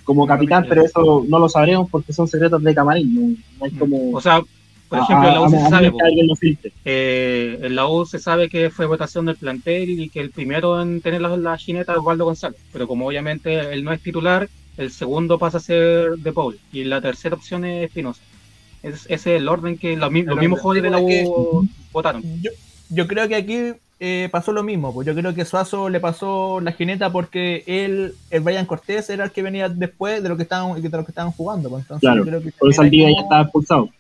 [0.04, 3.14] como capitán, pero eso no lo sabremos porque son secretos de camarín.
[3.14, 3.78] No, hay mm.
[3.78, 4.12] como...
[4.12, 4.42] O sea,
[4.88, 5.92] por ejemplo, en la U se sabe,
[6.84, 10.80] eh, en la U se sabe que fue votación del plantel y que el primero
[10.80, 14.48] en tener la, la jineta es Waldo González, pero como obviamente él no es titular,
[14.78, 18.22] el segundo pasa a ser De Paul y la tercera opción es Espinosa.
[18.82, 22.22] ese es el orden que los, mismos jugadores de la U votaron.
[22.88, 23.58] Yo, creo que aquí
[24.00, 28.14] eh, pasó lo mismo, pues yo creo que Suazo le pasó la jineta porque él,
[28.30, 31.10] el Brian Cortés era el que venía después de lo que estaban, de lo que
[31.10, 31.68] estaban jugando.
[31.68, 33.90] Pues entonces, claro, creo que por eso día ya estaba expulsado.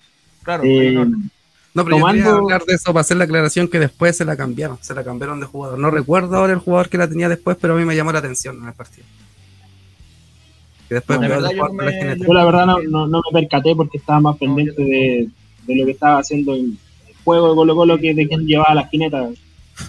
[0.48, 2.24] Claro, eh, no, pero tomando...
[2.24, 5.04] yo hablar de eso para hacer la aclaración que después se la cambiaron, se la
[5.04, 5.78] cambiaron de jugador.
[5.78, 8.20] No recuerdo ahora el jugador que la tenía después, pero a mí me llamó la
[8.20, 9.06] atención en el partido.
[10.88, 15.28] Que después yo, la verdad no, no, me percaté porque estaba más pendiente de,
[15.66, 16.78] de, lo que estaba haciendo el
[17.24, 19.34] juego de Colo Colo que de quién llevaba las quinetas.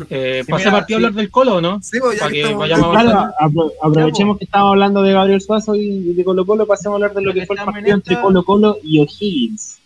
[0.09, 1.81] Eh, sí, ¿Pasa partido a hablar del Colo no?
[1.81, 3.33] Sí, pues, Para que vayamos claro,
[3.81, 7.21] aprovechemos que estamos hablando de Gabriel Suazo y de Colo Colo, pasemos a hablar de
[7.21, 9.78] lo que fue el partido entre Colo Colo y O'Higgins.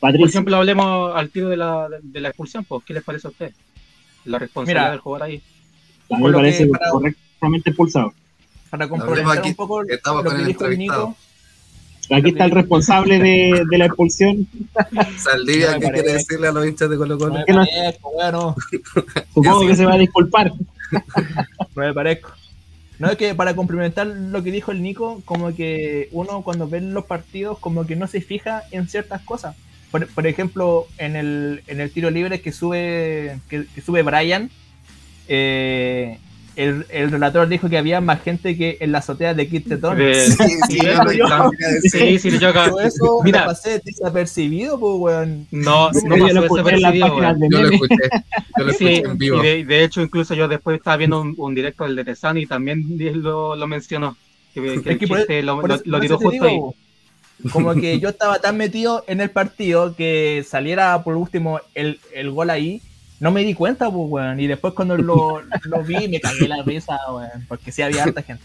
[0.00, 3.30] Por ejemplo, hablemos al tiro de la, de, la expulsión, pues, ¿qué les parece a
[3.30, 3.52] usted?
[4.24, 5.42] La responsabilidad del jugador ahí.
[6.10, 8.14] A mí me parece correctamente expulsado.
[8.70, 11.16] Para complementar un poco lo que dijo el Nico.
[12.12, 14.48] Aquí está el responsable de, de la expulsión.
[15.18, 17.44] Saldía, ¿qué quiere decirle a los hinchas de Colo Colo?
[17.46, 17.66] No
[18.12, 18.56] bueno.
[19.34, 20.52] Supongo que se va a disculpar.
[21.76, 22.32] No me parezco.
[22.98, 26.80] No es que para complementar lo que dijo el Nico, como que uno cuando ve
[26.80, 29.54] los partidos, como que no se fija en ciertas cosas
[29.90, 34.50] por, ejemplo, en el, en el tiro libre que sube, que, sube Brian,
[35.28, 36.18] eh,
[36.56, 39.98] el, el, relator dijo que había más gente que en la azotea de Kit Tetón.
[39.98, 40.32] Sí,
[40.68, 40.80] sí,
[41.90, 42.70] sí, sí, yo acá.
[42.84, 45.46] Eso Mira, pasé desapercibido, pues, weón.
[45.50, 47.40] No, no, no pasó desapercibido, weón.
[47.50, 47.96] Yo lo escuché,
[48.58, 49.38] yo lo escuché en vivo.
[49.38, 52.36] Y de, de, hecho, incluso yo después estaba viendo un, un directo del de Tesan
[52.38, 52.84] y también
[53.22, 54.16] lo, lo mencionó.
[54.52, 56.89] Que, que, es que por, chiste, lo, lo, lo tiró justo digo, ahí.
[57.52, 62.30] Como que yo estaba tan metido en el partido que saliera por último el, el
[62.30, 62.82] gol ahí
[63.20, 64.40] no me di cuenta, pues, weón.
[64.40, 67.44] Y después cuando lo, lo vi me cagué la risa, weón.
[67.46, 68.42] Porque sí había harta gente.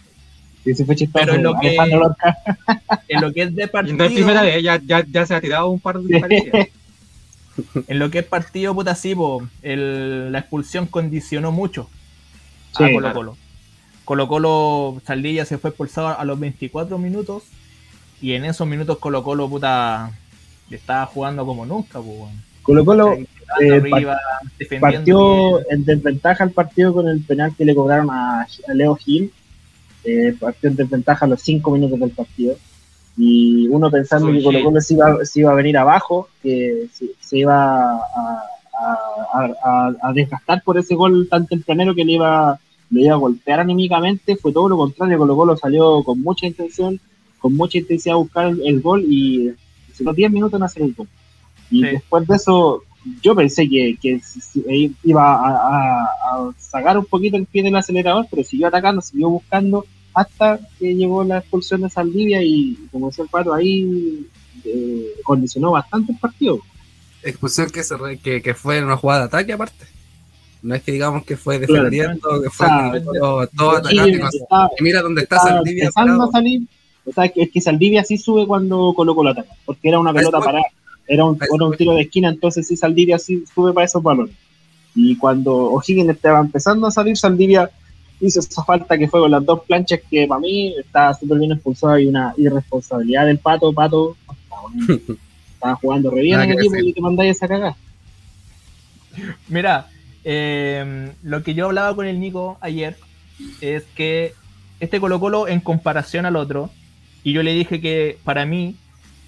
[0.62, 1.24] Sí, sí fue chistoso.
[1.24, 1.76] Pero en lo, que,
[3.08, 3.96] en lo que es de partido.
[3.96, 6.68] No es primera vez, ya, ya, ya se ha tirado un par de parecidas.
[7.88, 11.88] en lo que es partido, puta, sí, po, el, la expulsión condicionó mucho
[12.74, 13.36] a sí, Colo Colo.
[14.04, 17.44] Colo Colo Saldilla se fue expulsado a los 24 minutos.
[18.20, 20.10] Y en esos minutos Colo Colo, puta,
[20.70, 22.32] estaba jugando como nunca, pues.
[22.62, 23.12] Colo Colo
[23.60, 23.82] eh,
[24.80, 29.32] partió en desventaja el partido con el penal que le cobraron a Leo Gil.
[30.08, 32.56] Eh, partió en desventaja a los cinco minutos del partido.
[33.16, 37.06] Y uno pensando que Colo Colo se iba, se iba, a venir abajo, que se,
[37.18, 38.44] se iba a,
[39.32, 43.60] a, a, desgastar por ese gol tan tempranero que le iba, le iba a golpear
[43.60, 44.36] anímicamente.
[44.36, 45.18] Fue todo lo contrario.
[45.18, 47.00] Colo Colo salió con mucha intención,
[47.38, 49.52] con mucha intensidad a buscar el, el gol y
[49.92, 51.08] se los 10 minutos en hacer el gol.
[51.70, 51.88] Y sí.
[51.88, 52.82] después de eso,
[53.22, 54.20] yo pensé que, que
[55.04, 59.28] iba a, a, a, sacar un poquito el pie del acelerador, pero siguió atacando, siguió
[59.28, 59.84] buscando
[60.16, 64.26] hasta que llegó la expulsión de Saldivia y, como decía el Pato, ahí
[64.64, 66.58] eh, condicionó bastante el partido.
[67.22, 69.84] Expulsión que, se re, que, que, fue en una jugada de ataque aparte.
[70.62, 74.82] No es que digamos que fue defendiendo, claro, que fue o sea, todo, todo y
[74.82, 75.84] mira dónde está, está Saldivia.
[75.84, 76.62] Empezando a salir,
[77.06, 80.40] o sea, es que Saldivia sí sube cuando colocó la ataque, porque era una pelota
[80.40, 80.64] parada
[81.06, 84.34] era un, era un tiro de esquina, entonces sí Saldivia sí sube para esos balones.
[84.94, 87.70] Y cuando O'Higgins estaba empezando a salir, Saldivia
[88.20, 91.52] hizo esa falta que fue con las dos planchas que para mí estaba súper bien
[91.52, 93.72] expulsada y una irresponsabilidad del Pato.
[93.72, 94.16] Pato
[95.54, 97.76] estaba jugando re bien en el equipo y te mandáis esa cagada.
[99.48, 99.88] Mira,
[100.24, 102.96] eh, lo que yo hablaba con el Nico ayer
[103.60, 104.32] es que
[104.80, 106.70] este Colo Colo en comparación al otro,
[107.26, 108.76] y yo le dije que para mí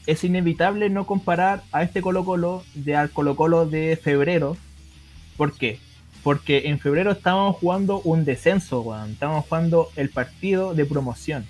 [0.06, 4.56] es inevitable no comparar a este Colo Colo de al Colo Colo de febrero.
[5.36, 5.80] ¿Por qué?
[6.22, 9.10] Porque en febrero estábamos jugando un descenso, weón.
[9.10, 11.44] Estábamos jugando el partido de promoción.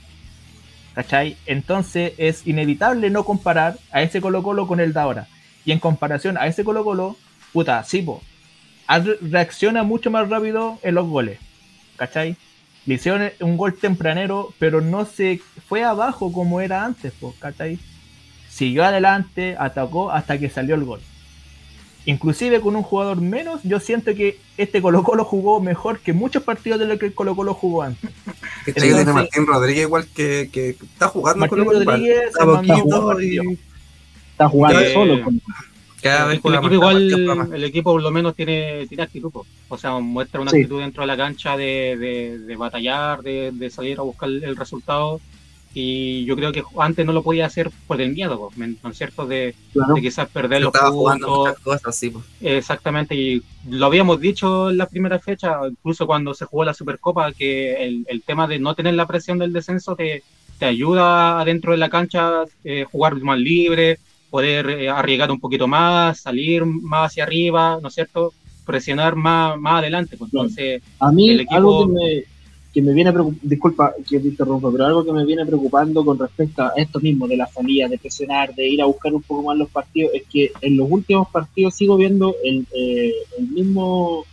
[0.94, 1.37] ¿Cachai?
[1.44, 5.28] Entonces es inevitable no comparar a ese Colo Colo con el de ahora.
[5.66, 7.18] Y en comparación a ese Colo Colo,
[7.52, 8.22] puta, sí, po,
[9.20, 11.38] reacciona mucho más rápido en los goles.
[11.96, 12.38] ¿Cachai?
[12.86, 17.78] Le hicieron un gol tempranero, pero no se fue abajo como era antes, po, ¿cachai?
[18.58, 21.00] siguió adelante, atacó hasta que salió el gol.
[22.06, 26.42] Inclusive con un jugador menos, yo siento que este Colo Colo jugó mejor que muchos
[26.42, 28.10] partidos de lo que el Colo Colo jugó antes.
[28.66, 33.20] Este Entonces, tiene Martín Rodríguez igual que, que está jugando Martín Colo Rodríguez está, poquito
[33.22, 33.58] y...
[34.32, 35.30] está jugando eh, solo.
[36.02, 39.32] Cada vez el, equipo igual, el equipo por lo menos tiene, tiene actitud,
[39.68, 40.58] o sea, muestra una sí.
[40.58, 44.56] actitud dentro de la cancha de, de, de batallar, de, de, salir a buscar el
[44.56, 45.20] resultado
[45.74, 49.26] y yo creo que antes no lo podía hacer por el miedo, ¿no es cierto?
[49.26, 49.94] De, claro.
[49.94, 51.58] de quizás perder los puntos.
[51.61, 52.12] Cosas, sí.
[52.40, 57.32] Exactamente, y lo habíamos dicho en la primera fecha, incluso cuando se jugó la Supercopa,
[57.32, 60.22] que el, el tema de no tener la presión del descenso te,
[60.58, 63.98] te ayuda adentro de la cancha eh, jugar más libre,
[64.30, 68.32] poder eh, arriesgar un poquito más, salir más hacia arriba, ¿no es cierto?
[68.64, 70.16] Presionar más, más adelante.
[70.16, 71.56] Pues, entonces, a mí el equipo...
[71.56, 72.38] algo que me
[72.72, 73.12] que me viene
[73.42, 77.26] disculpa que te interrumpa, pero algo que me viene preocupando con respecto a esto mismo
[77.26, 80.22] de la salida, de presionar, de ir a buscar un poco más los partidos, es
[80.30, 84.24] que en los últimos partidos sigo viendo el, eh, el mismo,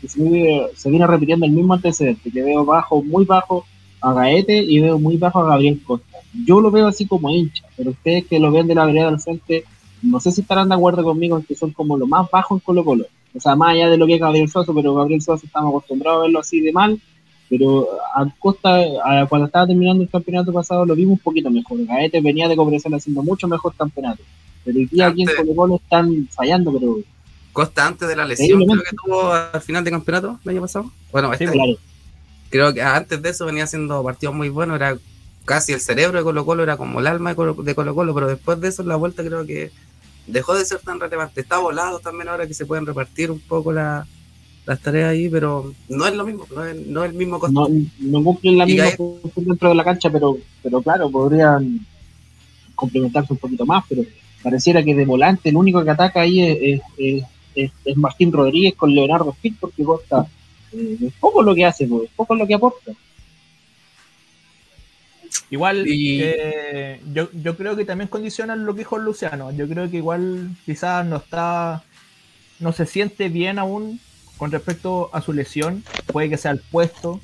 [0.00, 3.66] que se, viene, se, viene repitiendo el mismo antecedente, que veo bajo, muy bajo
[4.00, 6.07] a Gaete y veo muy bajo a Gabriel Costa.
[6.32, 9.20] Yo lo veo así como hincha, pero ustedes que lo ven de la vereda del
[9.20, 9.64] frente,
[10.02, 12.60] no sé si estarán de acuerdo conmigo en que son como lo más bajo en
[12.60, 13.06] Colo Colo.
[13.34, 16.20] O sea, más allá de lo que es Gabriel Soso, pero Gabriel Soso estamos acostumbrados
[16.20, 17.00] a verlo así de mal,
[17.48, 21.84] pero a Costa, a, cuando estaba terminando el campeonato pasado, lo vimos un poquito mejor.
[21.86, 24.22] Gaete venía de Cobresal haciendo mucho mejor campeonato.
[24.64, 26.98] Pero el día aquí en Colo Colo están fallando, pero.
[27.52, 30.92] Costa antes de la lesión creo que tuvo al final de campeonato el año pasado.
[31.10, 31.72] Bueno, este, sí, claro.
[32.50, 34.98] creo que antes de eso venía haciendo partidos muy buenos, era
[35.48, 38.14] casi el cerebro de Colo Colo, era como el alma de Colo, de Colo Colo,
[38.14, 39.70] pero después de eso en la vuelta creo que
[40.26, 41.40] dejó de ser tan relevante.
[41.40, 44.06] Está volado también ahora que se pueden repartir un poco la,
[44.66, 47.66] las tareas ahí, pero no es lo mismo, no es, no es el mismo costo.
[47.68, 51.80] No, no, cumplen la misma función dentro de la cancha, pero, pero claro, podrían
[52.74, 54.02] complementarse un poquito más, pero
[54.42, 58.74] pareciera que de volante el único que ataca ahí es, es, es, es Martín Rodríguez
[58.76, 60.28] con Leonardo Fit, porque Costa
[60.70, 62.92] Eh, poco lo que hace, pues, poco lo que aporta.
[65.50, 69.50] Igual, eh, yo, yo creo que también condiciona lo que dijo Luciano.
[69.52, 71.82] Yo creo que igual quizás no está,
[72.60, 73.98] no se siente bien aún
[74.36, 75.84] con respecto a su lesión.
[76.06, 77.20] Puede que sea el puesto.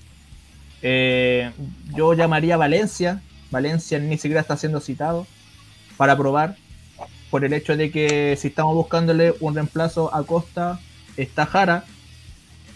[0.81, 1.51] Eh,
[1.95, 3.21] yo llamaría a Valencia.
[3.51, 5.27] Valencia ni siquiera está siendo citado
[5.99, 6.57] para probar.
[7.31, 10.81] Por el hecho de que si estamos buscándole un reemplazo a Costa,
[11.17, 11.85] está Jara.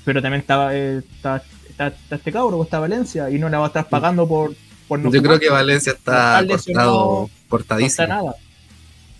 [0.05, 3.31] Pero también está, eh, está, está, este cabro, está Valencia.
[3.31, 4.55] Y no le va a estar pagando por
[4.89, 8.09] yo creo que Valencia está cortado, cortadísimo.
[8.09, 8.37] No nada.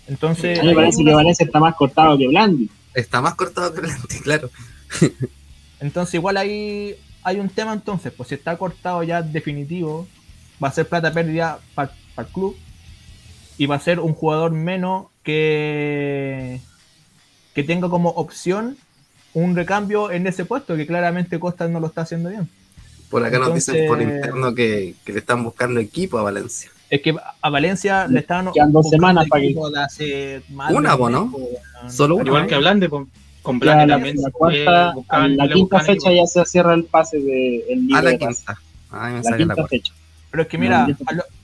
[0.07, 0.59] Entonces.
[0.59, 2.69] A mí me parece que Valencia está más cortado que Blandi.
[2.93, 4.49] Está más cortado que Blandi, claro.
[5.79, 10.07] entonces, igual ahí hay un tema, entonces, pues si está cortado ya definitivo,
[10.63, 12.57] va a ser plata pérdida para el club
[13.57, 16.59] y va a ser un jugador menos que,
[17.53, 18.77] que tenga como opción
[19.33, 22.49] un recambio en ese puesto, que claramente Costa no lo está haciendo bien.
[23.09, 26.71] Por acá nos dicen por interno que, le están buscando equipo a Valencia.
[26.89, 29.55] Es que a Valencia le están Quedan dos semanas para que.
[29.77, 31.33] Hace una, ¿no?
[31.87, 32.25] Solo una.
[32.25, 34.17] Igual que Blande, con Blande también.
[34.21, 34.93] La, cuarta,
[35.27, 38.59] la quinta fecha ya se cierra el pase de el A la quinta.
[38.91, 39.93] Ah, la quinta fecha.
[40.31, 40.87] Pero es que mira,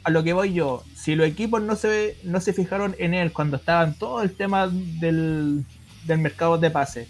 [0.03, 3.31] a lo, que voy yo, si los equipos no se, no se fijaron en él
[3.31, 5.65] cuando estaban todo el tema del,
[6.05, 7.07] del mercado de pases,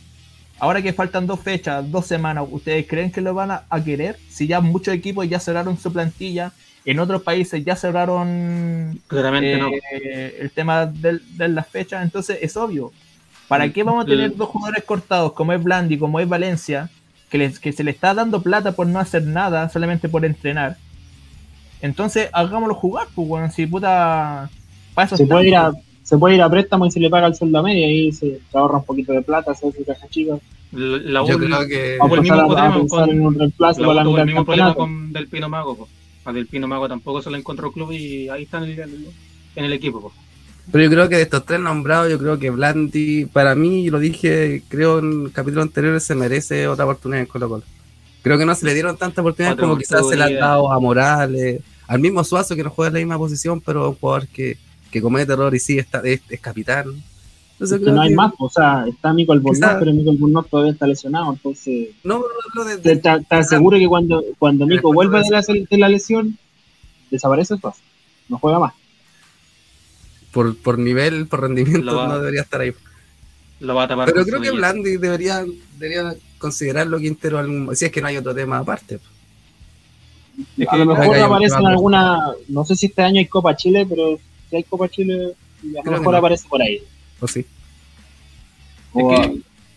[0.60, 4.18] Ahora que faltan dos fechas, dos semanas, ¿ustedes creen que lo van a, querer?
[4.30, 6.54] Si ya muchos equipos ya cerraron su plantilla,
[6.86, 12.94] en otros países ya cerraron eh, el tema de, las fechas, entonces es obvio.
[13.48, 16.90] ¿Para qué vamos a tener dos jugadores cortados como es Blandi, como es Valencia,
[17.30, 20.78] que, que se le está dando plata por no hacer nada, solamente por entrenar?
[21.82, 24.50] Entonces hagámoslo jugar, pues bueno, si puta...
[24.94, 25.74] Para se puede ir a
[26.06, 28.40] se puede ir a préstamo y se le paga el sueldo a media y se,
[28.54, 30.36] ahorra un poquito de plata, se hace su caja chica.
[30.72, 34.76] La, Yo creo que el mismo problema en un reemplazo la, la el mismo problema
[34.76, 35.88] con Del Pino Mago.
[36.26, 39.08] A Del Pino Mago tampoco se lo encontró club y ahí está en el,
[39.56, 40.14] en el equipo.
[40.72, 43.98] Pero yo creo que de estos tres nombrados, yo creo que Blandi, para mí, lo
[43.98, 47.64] dije, creo en el capítulo anterior, se merece otra oportunidad en Colo Colo.
[48.22, 50.80] Creo que no se le dieron tantas oportunidades como quizás se le han dado a
[50.80, 54.58] Morales, al mismo Suazo que no juega en la misma posición, pero un jugador que
[54.96, 56.86] que comete error y sí está, es, capitán.
[57.60, 61.34] Entonces, no hay más, o sea, está Mico Albornoz, pero Mico Albornoz todavía está lesionado,
[61.34, 61.90] entonces...
[62.06, 62.24] No, no,
[62.56, 66.38] no, de, ¿Estás seguro que cuando, cuando Mico vuelva de la, de la lesión,
[67.12, 67.74] desaparece eso?
[68.30, 68.74] No juega más.
[70.32, 72.72] Por, por nivel, por rendimiento, no debería estar ahí.
[73.60, 75.44] Lo va a tapar pero creo que Blandi debería,
[75.78, 79.02] debería considerarlo Quintero, algún, si es que no hay otro tema aparte.
[80.58, 83.58] Es que a lo mejor aparece en alguna, no sé si este año hay Copa
[83.58, 84.20] Chile, pero
[84.58, 85.34] hay Copa Chile,
[85.80, 86.82] a lo mejor aparece por ahí.
[87.20, 87.46] O sí.
[88.94, 89.10] O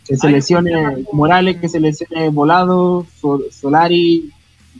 [0.05, 3.07] que, se lesione Morales, que se lesione Volado,
[3.51, 4.31] Solari,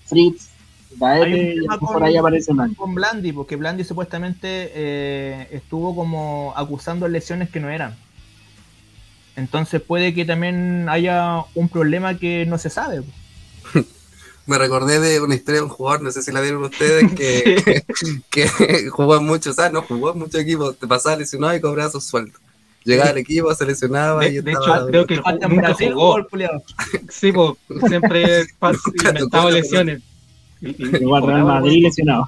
[0.07, 0.49] Fritz,
[0.97, 2.75] Gaete, y por ahí aparece Blandi.
[2.75, 7.97] Con Blandi, porque Blandi supuestamente eh, estuvo como acusando lesiones que no eran.
[9.37, 13.03] Entonces puede que también haya un problema que no se sabe
[14.49, 17.85] me recordé de una historia de un jugador, no sé si la vieron ustedes, que,
[18.31, 22.01] que jugó en muchos, años, jugó en muchos equipos, te pasaba lesionado y cobraba su
[22.01, 22.39] sueldo.
[22.83, 25.17] Llegaba al equipo, se lesionaba de, y de hecho, creo que
[25.49, 26.27] nunca jugó.
[27.11, 27.53] Sí, pues,
[27.89, 28.47] siempre
[29.07, 30.01] inventaba lesiones.
[30.63, 32.27] Igual Real Madrid lesionado.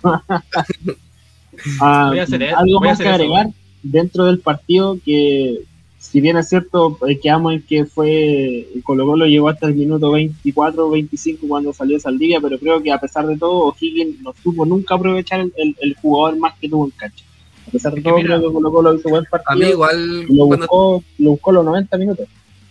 [1.80, 2.12] ah,
[2.56, 3.46] algo más que agregar
[3.82, 5.62] dentro del partido que
[6.00, 10.10] si bien es cierto, eh, quedamos en que fue Colo Colo llegó hasta el minuto
[10.10, 14.64] 24 25 cuando salió Saldivia, pero creo que a pesar de todo, O'Higgins no supo
[14.64, 17.22] nunca aprovechar el, jugador más que tuvo en cancha.
[17.68, 19.52] A pesar de todo, creo que Colo Colo hizo buen partido.
[19.52, 20.22] A mí igual.
[20.22, 22.26] Lo, buscó, lo buscó los 90 minutos.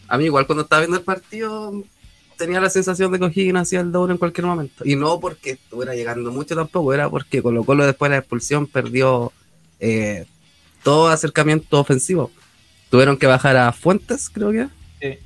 [0.08, 1.84] A mí igual cuando estaba viendo el partido
[2.36, 4.84] tenía la sensación de que O'Higgins hacía el doble en cualquier momento.
[4.84, 8.66] Y no porque estuviera llegando mucho tampoco, era porque Colo Colo después de la expulsión
[8.66, 9.32] perdió
[9.80, 10.26] eh,
[10.82, 12.32] todo acercamiento ofensivo
[12.90, 14.68] Tuvieron que bajar a Fuentes, creo que.
[15.00, 15.20] Sí.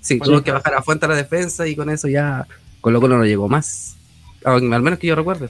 [0.00, 2.46] Sí, tuvieron que bajar a Fuentes a la defensa y con eso ya
[2.80, 3.96] Colo Colo no llegó más.
[4.44, 5.48] Al menos que yo recuerde.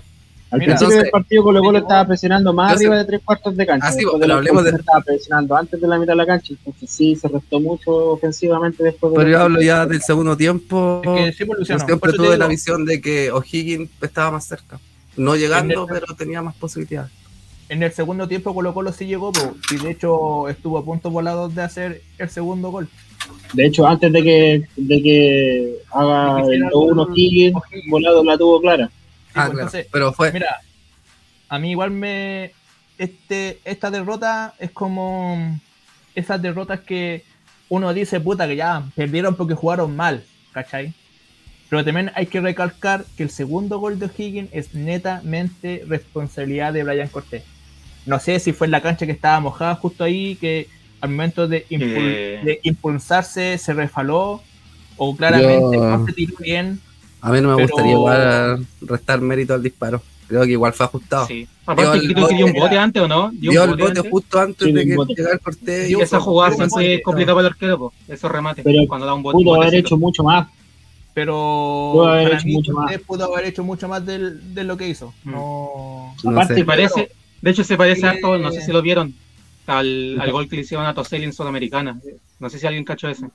[0.51, 3.88] Al principio del partido Colo Colo estaba presionando más arriba de tres cuartos de cancha.
[3.88, 4.70] Así, ah, pero hablemos de...
[4.70, 8.84] Estaba presionando antes de la mitad de la cancha, entonces sí, se restó mucho ofensivamente
[8.84, 11.03] después de Pero yo hablo ya del segundo tiempo.
[11.05, 14.78] Es que pues, siempre tuve la visión de que O'Higgins estaba más cerca.
[15.16, 17.11] No llegando, pero tenía más posibilidades
[17.69, 19.33] en el segundo tiempo Colo Colo sí llegó
[19.71, 22.89] y de hecho estuvo a punto volado de hacer el segundo gol.
[23.53, 27.59] De hecho, antes de que, de que haga el 1 Higgins,
[27.89, 28.91] volado la tuvo clara.
[29.35, 29.89] ah, pues, claro.
[29.91, 30.33] pero fue...
[30.33, 30.61] Mira,
[31.49, 32.53] a mí igual me...
[32.99, 35.59] Este, esta derrota es como
[36.14, 37.25] esas derrotas que
[37.69, 40.95] uno dice, puta, que ya perdieron porque jugaron mal, ¿cachai?
[41.69, 46.85] Pero también hay que recalcar que el segundo gol de O'Higgins es netamente responsabilidad de
[46.85, 47.43] Brian Cortés.
[48.07, 50.68] No sé si fue en la cancha que estaba mojada justo ahí, que
[51.00, 52.61] al momento de, eh.
[52.62, 54.42] impulsarse se refaló,
[54.96, 56.80] o claramente no se tiró bien.
[57.20, 60.00] A mí no me gustaría igual restar mérito al disparo.
[60.28, 61.26] Creo que igual fue ajustado.
[61.26, 61.46] Sí.
[61.64, 63.30] Aparte, dio, dio un bote antes o no?
[63.32, 65.90] Dio, el bote, justo antes de que llegara Cortés.
[65.90, 67.94] Y esa jugada siempre es complicada para el arquero, pues.
[68.09, 68.64] esos remates.
[68.64, 69.34] Pero cuando da un bote.
[69.34, 70.48] Pudo haber hecho mucho más.
[71.14, 71.32] Pero
[71.94, 72.98] pudo haber, hecho mucho, más.
[72.98, 75.14] pudo haber hecho mucho más de, de lo que hizo.
[75.24, 75.30] Mm.
[75.30, 76.14] No.
[76.26, 77.11] Aparte, parece,
[77.43, 79.14] de hecho, se parece a todo, no sé si lo vieron,
[79.66, 82.01] al, al gol que le hicieron a Toseli en Sudamericana.
[82.39, 83.26] No sé si alguien cachó ese.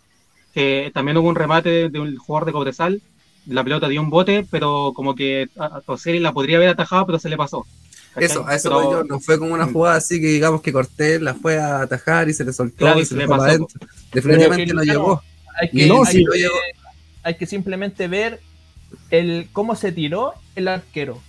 [0.54, 3.02] Que también hubo un remate de un jugador de Cobresal
[3.48, 7.20] la pelota dio un bote, pero como que a Toseri la podría haber atajado, pero
[7.20, 7.66] se le pasó.
[8.16, 11.34] Eso, a eso yo, no fue como una jugada así que digamos que Cortés la
[11.34, 13.44] fue a atajar y se le soltó y se, le pasó.
[13.44, 13.80] adentro.
[14.12, 15.24] Definitivamente no llegó.
[15.62, 16.50] Hay que, no, hay, que,
[17.24, 18.42] hay que simplemente ver
[19.12, 21.22] el cómo se tiró el arquero.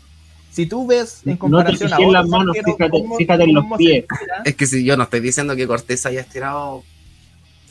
[0.53, 4.05] Si tú ves en comparación no te a las manos, fíjate, fíjate en los pies.
[4.45, 6.85] Es que si yo no estoy diciendo que Cortés haya estirado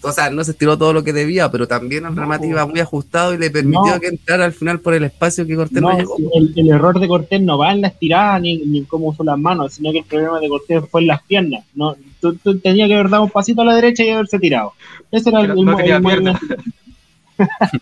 [0.04, 2.80] o sea, no se estiró todo lo que debía, pero también el remate iba muy
[2.80, 6.16] ajustado y le permitió que entrara al final por el espacio que Cortés no, llegó.
[6.34, 9.38] El, error de Cortés no va en la estirada ni, ni en cómo usó las
[9.38, 11.64] manos, sino que el problema de Cortés fue en las piernas.
[11.76, 14.74] No, tú, tenías que haber dado un pasito a la derecha y haberse tirado.
[15.12, 16.38] Ese era el, no el,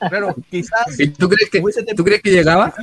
[0.10, 1.00] Claro, quizás.
[1.00, 1.62] ¿Y tú crees que,
[1.96, 2.74] ¿tú crees que llegaba?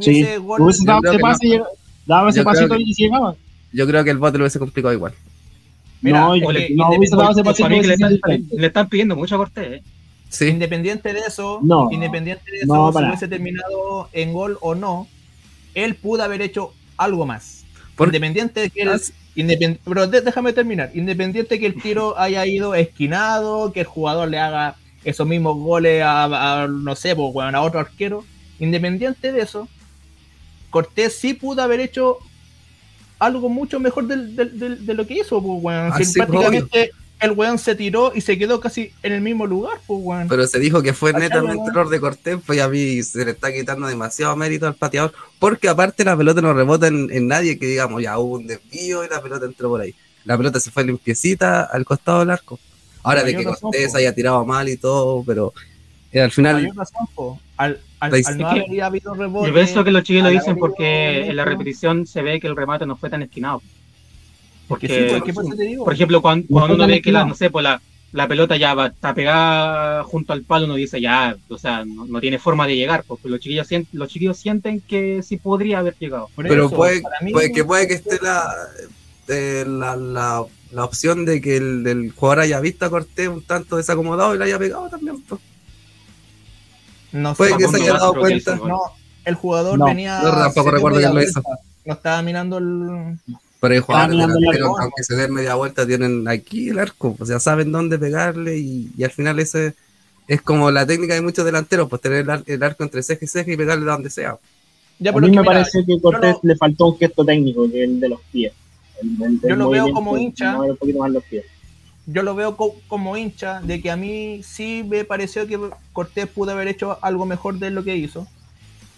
[0.00, 1.62] Sí, hubiese dado ese pase,
[2.06, 3.34] daba ese pasito y llegaba.
[3.72, 5.14] Yo creo que el bote lo hubiese complicado igual
[6.02, 6.74] no, le,
[8.66, 9.82] están, pidiendo mucho a Cortés.
[10.40, 10.48] ¿eh?
[10.48, 15.08] Independiente de eso, no, independiente de eso, si hubiese terminado en gol o no,
[15.74, 17.64] él pudo haber hecho algo más.
[17.98, 20.90] Independiente de que él, pero déjame terminar.
[20.94, 25.56] Independiente de que el tiro haya ido esquinado, que el jugador le haga esos mismos
[25.56, 28.24] goles a, no sé, pues, a otro arquero.
[28.58, 29.68] Independiente de eso,
[30.68, 32.18] Cortés sí pudo haber hecho
[33.18, 35.76] algo mucho mejor de, lo que hizo, pues.
[35.76, 40.00] Ah, prácticamente el weón se tiró y se quedó casi en el mismo lugar, pues,
[40.02, 40.28] weón.
[40.28, 43.52] Pero se dijo que fue netamente error de Cortés, pues a mí se le está
[43.52, 48.02] quitando demasiado mérito al pateador, porque aparte la pelota no rebota en, nadie que digamos,
[48.02, 49.94] ya hubo un desvío y la pelota entró por ahí.
[50.24, 52.58] La pelota se fue limpiecita al costado del arco.
[53.02, 55.52] Ahora de que Cortés haya tirado mal y todo, pero
[56.12, 56.70] eh, al final...
[57.56, 59.48] Al, al, al no haber habido rebote.
[59.48, 62.56] Yo pienso que los chicos lo dicen porque en la repetición se ve que el
[62.56, 63.62] remate no fue tan esquinado.
[64.66, 65.46] Porque, pues,
[65.78, 67.82] por ejemplo, cuando, uno ve que la, no sé, pues la,
[68.12, 72.20] la pelota ya va, está pegada junto al palo, uno dice ya, o sea, no,
[72.20, 75.96] tiene forma de llegar, porque los chiquillos, sienten, los chiquillos sienten que sí podría haber
[75.98, 76.28] llegado.
[76.36, 78.52] Pero puede, puede, que puede que esté la,
[79.28, 83.42] eh, la, la, la, opción de que el, el, jugador haya visto a Cortés un
[83.42, 85.20] tanto desacomodado y le haya pegado también.
[85.22, 85.40] Pues.
[87.12, 88.56] No Puede que se haya dado cuenta.
[88.56, 88.80] No,
[89.24, 90.20] el jugador venía.
[90.22, 91.42] No, tampoco recuerdo que lo hizo.
[91.84, 93.18] No estaba mirando el.
[93.60, 94.30] Pero el jugador,
[94.80, 97.16] aunque se den media vuelta, tienen aquí el arco.
[97.18, 99.74] O sea, saben dónde pegarle y, y al final ese
[100.30, 103.50] es como la técnica de muchos delanteros, pues tener el, arco entre ceja y ceja
[103.50, 104.38] y pegarle donde sea.
[105.00, 108.08] Ya, a mí me parece que Cortés le faltó un gesto técnico, que el de
[108.10, 108.52] los pies.
[109.42, 110.58] Yo lo veo como hincha.
[110.60, 111.44] Un poquito más los pies
[112.12, 112.56] yo lo veo
[112.88, 115.58] como hincha de que a mí sí me pareció que
[115.92, 118.26] Cortés pudo haber hecho algo mejor de lo que hizo,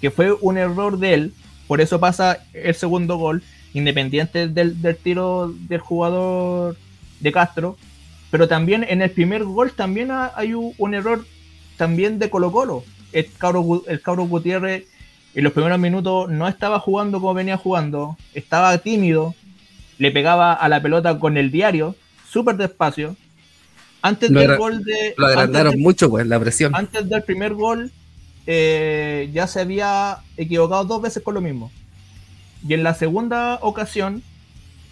[0.00, 1.34] que fue un error de él,
[1.66, 3.42] por eso pasa el segundo gol,
[3.74, 6.76] independiente del, tiro del jugador
[7.20, 7.76] de Castro,
[8.30, 11.26] pero también en el primer gol también hay un, error
[11.76, 12.84] también de Colo Colo.
[13.12, 14.86] El cabro, el cabro Gutiérrez
[15.34, 19.34] en los primeros minutos no estaba jugando como venía jugando, estaba tímido,
[20.02, 21.94] le pegaba a la pelota con el diario,
[22.28, 23.14] súper despacio.
[24.02, 25.14] Antes del gol de.
[25.16, 26.74] Lo agrandaron mucho, pues, la presión.
[26.74, 27.92] Antes del primer gol,
[28.48, 31.70] eh, ya se había equivocado dos veces con lo mismo.
[32.66, 34.24] Y en la segunda ocasión,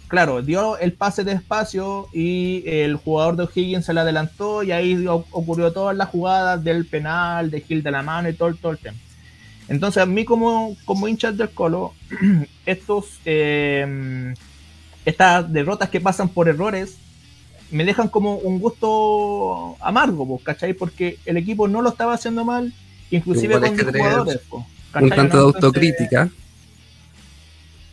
[0.07, 5.05] claro, dio el pase despacio y el jugador de O'Higgins se le adelantó y ahí
[5.07, 8.77] ocurrió todas las jugadas del penal, de Gil de la mano y todo, todo el
[8.77, 8.97] tema.
[9.67, 11.93] Entonces, a mí como, como hincha del Colo,
[12.65, 14.33] estos, eh,
[15.05, 16.97] estas derrotas que pasan por errores
[17.71, 20.73] me dejan como un gusto amargo, ¿cachai?
[20.73, 22.73] Porque el equipo no lo estaba haciendo mal,
[23.09, 24.39] inclusive con los jugadores.
[24.99, 26.29] un tanto de autocrítica.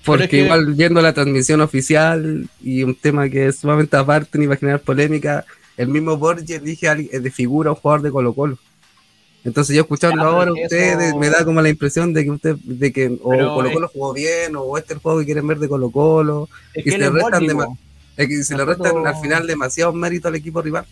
[0.05, 4.55] Porque igual viendo la transmisión oficial y un tema que es sumamente aparte ni va
[4.55, 5.45] a generar polémica,
[5.77, 8.59] el mismo Borges dije de figura un jugador de Colo Colo.
[9.49, 13.07] Entonces yo escuchando ahora ustedes me da como la impresión de que usted, de que
[13.09, 15.91] o Colo Colo jugó bien, o este es el juego que quieren ver de Colo
[15.91, 17.67] Colo, y se restan de,
[18.19, 20.85] es que se le restan al final demasiado mérito al equipo rival.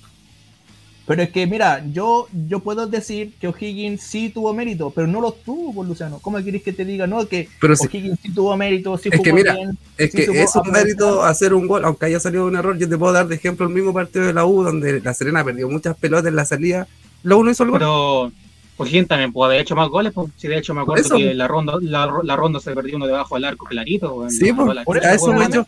[1.07, 5.20] Pero es que, mira, yo, yo puedo decir que O'Higgins sí tuvo mérito, pero no
[5.20, 6.18] lo tuvo, por Luciano.
[6.20, 7.07] ¿Cómo querés que te diga?
[7.07, 9.54] No, que O'Higgins sí tuvo mérito, sí es que mira,
[9.98, 12.76] Es que es un mérito hacer un gol, aunque haya salido un error.
[12.78, 15.44] Yo te puedo dar de ejemplo el mismo partido de la U, donde la Serena
[15.44, 16.88] perdió muchas pelotas en la salida.
[17.22, 17.78] Lo uno hizo el gol.
[17.78, 18.32] Pero
[18.79, 21.49] O'Higgins también pudo haber hecho más goles, pues, si de hecho me acuerdo que la
[21.49, 24.27] ronda, la, ronda se perdió uno debajo del arco clarito.
[24.29, 25.66] Sí, pues, por, a eso me he hecho.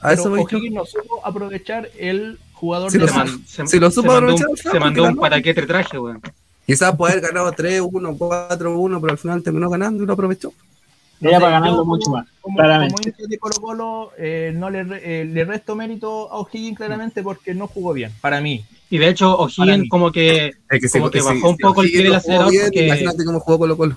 [0.00, 2.98] A eso O'Higgins no supo aprovechar el jugador de
[3.46, 6.20] se, lo supo mandó, un, se mandó un paraquete traje, weón.
[6.66, 10.52] Quizás puede haber ganado 3-1, 4-1, pero al final terminó ganando y lo aprovechó.
[11.20, 12.26] Era para ganarlo mucho más.
[12.40, 13.12] Como, claramente.
[13.12, 17.54] como de Colo Colo, eh, no le, eh, le resto mérito a O'Higgins claramente porque
[17.54, 18.64] no jugó bien, para mí.
[18.90, 20.52] Y de hecho, O'Higgins como que,
[20.92, 22.52] como que bajó un poco el pie del acelerador.
[22.64, 22.86] Porque...
[22.86, 23.96] Imagínate cómo jugó Colo Colo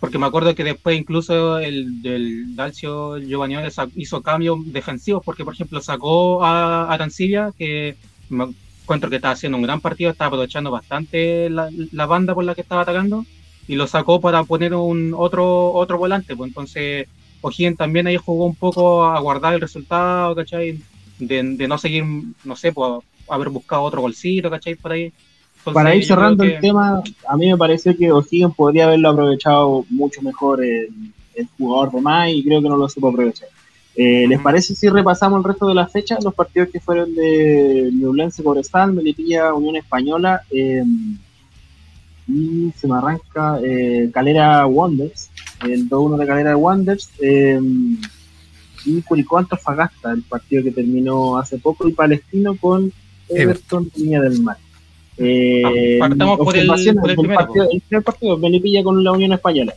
[0.00, 3.56] porque me acuerdo que después incluso el del Dalcio Giovanni
[3.96, 7.96] hizo cambios defensivos, porque por ejemplo sacó a Arancibia, que
[8.28, 12.54] me encuentro que estaba haciendo un gran partido, estaba aprovechando bastante la, banda por la
[12.54, 13.24] que estaba atacando,
[13.68, 17.08] y lo sacó para poner un otro otro volante, pues entonces
[17.40, 20.80] O'Higgins también ahí jugó un poco a guardar el resultado, ¿cachai?
[21.18, 22.04] De, de no seguir,
[22.44, 24.74] no sé, pues haber buscado otro golcito, ¿cachai?
[24.74, 25.12] Por ahí
[25.72, 30.22] para ir cerrando el tema, a mí me parece que O'Higgins podría haberlo aprovechado mucho
[30.22, 30.88] mejor el,
[31.58, 33.48] jugador de más y creo que no lo supo aprovechar.
[33.94, 36.22] Eh, ¿Les parece si repasamos el resto de las fechas?
[36.22, 41.18] Los partidos que fueron de Ñublense, Cobresal, Melipilla, Unión Española em,
[42.28, 45.30] y se me arranca eh, Calera Wonders,
[45.62, 47.98] el 2-1 de Calera Wonders em,
[48.84, 52.92] y Curicó Antofagasta, el partido que terminó hace poco, y Palestino con
[53.28, 54.56] Everton, Línea del Mar.
[55.18, 59.32] Eh, Partamos por el, por el, primero, partido, el primer partido, Melipilla con la Unión
[59.32, 59.74] Española.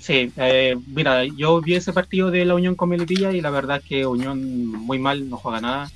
[0.00, 3.78] Sí, eh, mira, yo vi ese partido de la Unión con Melipilla y la verdad
[3.78, 5.90] es que Unión muy mal, no juega nada.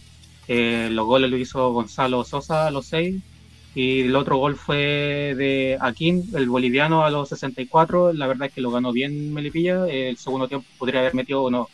[0.47, 3.16] Eh, los goles lo hizo Gonzalo Sosa a los 6
[3.79, 8.12] y el otro gol fue de Aquín, el boliviano a los 64.
[8.12, 9.87] La verdad es que lo ganó bien Melipilla.
[9.87, 11.68] El segundo tiempo podría haber metido unos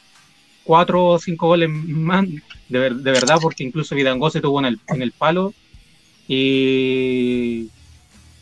[0.65, 2.27] 4 o 5 goles más,
[2.69, 5.55] de, de, verdad, porque incluso Vidangó se tuvo en el, en el palo
[6.29, 7.71] y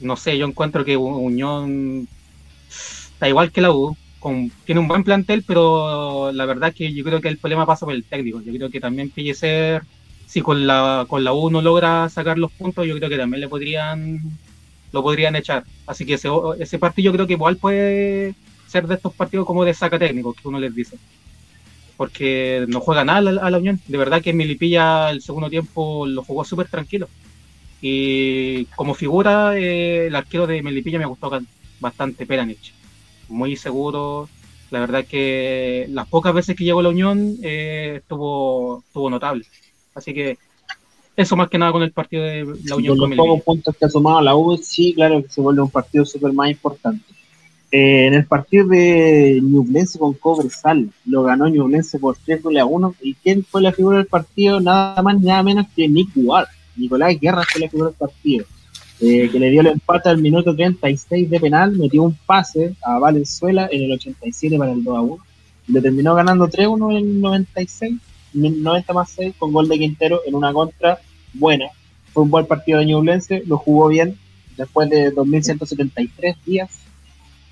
[0.00, 2.08] no sé, yo encuentro que Unión
[2.68, 3.96] está igual que la U,
[4.64, 7.94] tiene un buen plantel, pero la verdad que yo creo que el problema pasa por
[7.94, 8.42] el técnico.
[8.42, 9.82] Yo creo que también Pellecer,
[10.32, 13.42] si con la, con la U no logra sacar los puntos, yo creo que también
[13.42, 14.18] le podrían
[14.90, 15.64] lo podrían echar.
[15.86, 18.34] Así que ese, ese partido yo creo que igual puede
[18.66, 20.96] ser de estos partidos como de saca técnico, que uno les dice.
[21.98, 23.78] Porque no juega nada a la, Unión.
[23.86, 27.10] De verdad que Milipilla el segundo tiempo lo jugó súper tranquilo.
[27.82, 31.30] Y como figura, eh, el arquero de Melipilla me gustó
[31.78, 32.72] bastante, Peranich.
[33.28, 34.30] Muy seguro.
[34.70, 39.44] La verdad que las pocas veces que llegó a la Unión eh, estuvo, estuvo notable.
[39.94, 40.38] Así que
[41.16, 42.98] eso más que nada con el partido de la Unión.
[42.98, 45.70] Con los pocos puntos que ha sumado la U, sí, claro que se vuelve un
[45.70, 47.04] partido súper más importante.
[47.70, 52.66] Eh, en el partido de Ñublense con Cobresal, lo ganó Ñublense por 3 goles a
[52.66, 52.94] 1.
[53.02, 54.60] ¿Y quién fue la figura del partido?
[54.60, 58.44] Nada más, nada menos que Nick Ward Nicolás Guerra fue la figura del partido,
[59.00, 62.98] eh, que le dio el empate al minuto 36 de penal, metió un pase a
[62.98, 65.18] Valenzuela en el 87 para el 2 a 1,
[65.68, 67.94] y le terminó ganando 3-1 en el 96,
[68.34, 70.98] 90 más 6, con gol de Quintero en una contra
[71.34, 71.66] buena.
[72.12, 74.18] Fue un buen partido de Ñublense, lo jugó bien
[74.56, 76.70] después de 2.173 días,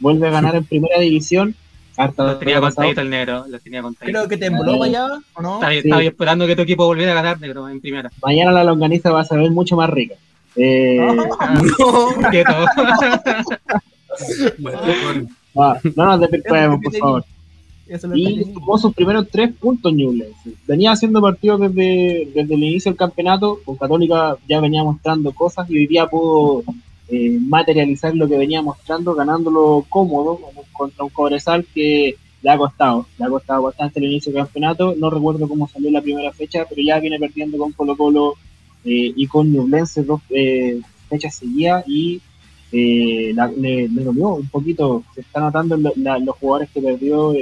[0.00, 1.56] vuelve a ganar en primera división
[2.16, 4.18] lo tenía contadito el negro, lo tenía contadito.
[4.18, 5.60] Creo que tembló mañana, ¿o no?
[5.62, 8.10] Estaba, esperando que tu equipo volviera a ganar, negro, en primera.
[8.22, 10.14] Mañana la longaniza va a saber mucho más rica.
[10.56, 11.14] Eh, ah,
[15.54, 17.24] no, no nos desvirtuemos, por favor.
[18.14, 20.36] Y tuvo sus primeros tres puntos Newlands.
[20.66, 23.60] Venía haciendo partidos desde, desde el inicio del campeonato.
[23.64, 26.62] Con Católica ya venía mostrando cosas y hoy día pudo
[27.08, 30.38] eh, materializar lo que venía mostrando, ganándolo cómodo
[30.72, 34.94] contra un Cobresal que le ha costado, le ha costado bastante el inicio del campeonato.
[34.96, 38.34] No recuerdo cómo salió la primera fecha, pero ya viene perdiendo con Colo Colo
[38.84, 42.20] eh, y con Nublense dos eh, fechas seguidas y
[42.72, 45.04] le, le un poquito.
[45.14, 47.34] Se está notando los jugadores que perdió.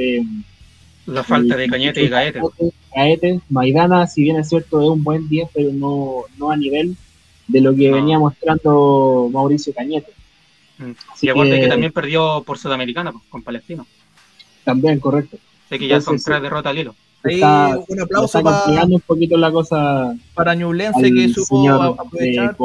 [1.07, 2.41] la falta de Cañete y Gaete.
[2.95, 6.97] Gaete, Maidana, si bien es cierto, es un buen 10, pero no, no a nivel
[7.47, 10.13] de lo que venía mostrando Mauricio Cañete.
[10.79, 10.93] Mm.
[11.23, 13.87] y aparte que, también perdió por Sudamericana, pues, con Palestino.
[14.65, 15.39] También, correcto.
[15.69, 16.95] Sé que ya son tres derrotas al hilo.
[17.25, 22.57] Está, un aplauso para, un poquito la cosa para Ñublense que supo aprovechar,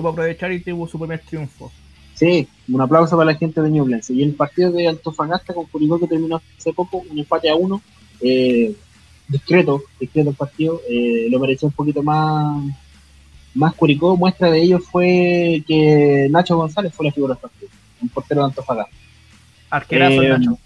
[0.00, 1.70] supo aprovechar y tuvo su primer triunfo.
[2.14, 4.12] Sí, un aplauso para la gente de Ñublense.
[4.12, 7.80] Y el partido de Antofagasta con Curicó que terminó hace poco, un empate a uno,
[8.20, 8.74] eh,
[9.28, 12.64] discreto, discreto el partido, eh, lo mereció un poquito más
[13.52, 17.70] más Curicó, muestra de ello fue que Nacho González fue la figura del partido,
[18.00, 18.94] un portero de Antofagasta.
[19.70, 20.58] Arquerazo eh, Nacho.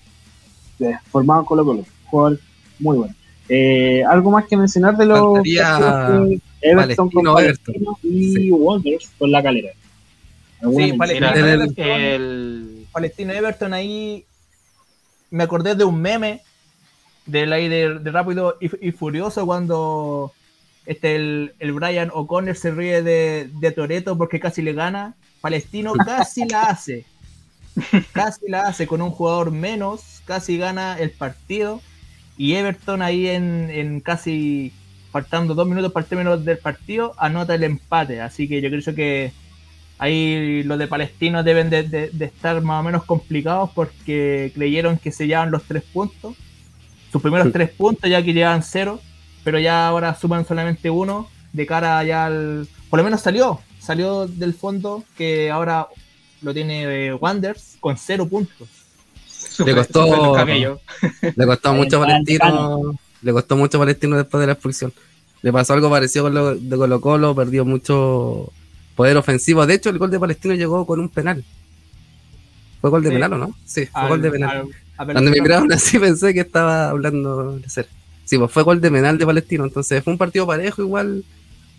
[1.10, 2.40] Formado en Colo Colo, jugador
[2.78, 3.14] muy bueno.
[3.48, 5.38] Eh, ¿Algo más que mencionar de los
[6.64, 9.70] Everton con Palestino y Wonders con la calera?
[10.76, 14.24] Sí, Palestino, el, Palestino Everton ahí
[15.30, 16.40] me acordé de un meme
[17.26, 20.32] del aire de, Rápido y, Furioso cuando
[20.86, 25.14] este, el, el Brian O'Connor se ríe de, de Toreto porque casi le gana.
[25.40, 27.04] Palestino casi la hace.
[28.12, 31.80] Casi la hace con un jugador menos, casi gana el partido.
[32.36, 34.72] Y Everton ahí en, en casi
[35.14, 38.20] faltando dos minutos para el término del partido, anota el empate.
[38.20, 39.32] Así que yo creo que
[39.96, 45.28] ahí los de Palestino deben de, estar más o menos complicados porque creyeron que se
[45.28, 46.34] llevan los tres puntos.
[47.12, 49.00] Sus primeros tres puntos ya que llevan cero,
[49.44, 52.66] pero ya ahora suman solamente uno de cara ya al...
[52.90, 55.86] Por lo menos salió, salió del fondo que ahora
[56.42, 58.66] lo tiene eh, Wanders con cero puntos.
[59.64, 60.34] le costó,
[61.36, 64.92] le costó mucho Palestino, le costó mucho Palestino después de la expulsión.
[65.42, 68.52] Le pasó algo parecido con lo de Colo Colo, perdió mucho
[68.94, 69.66] poder ofensivo.
[69.66, 71.42] De hecho, el gol de Palestino llegó con un penal.
[72.80, 73.54] ¿Fue gol de penal o no?
[73.64, 74.68] Sí, fue gol de penal.
[74.96, 77.88] Cuando me miraron así pensé que estaba hablando de ser.
[78.24, 79.64] Sí, pues fue gol de penal de Palestino.
[79.64, 81.24] Entonces fue un partido parejo igual,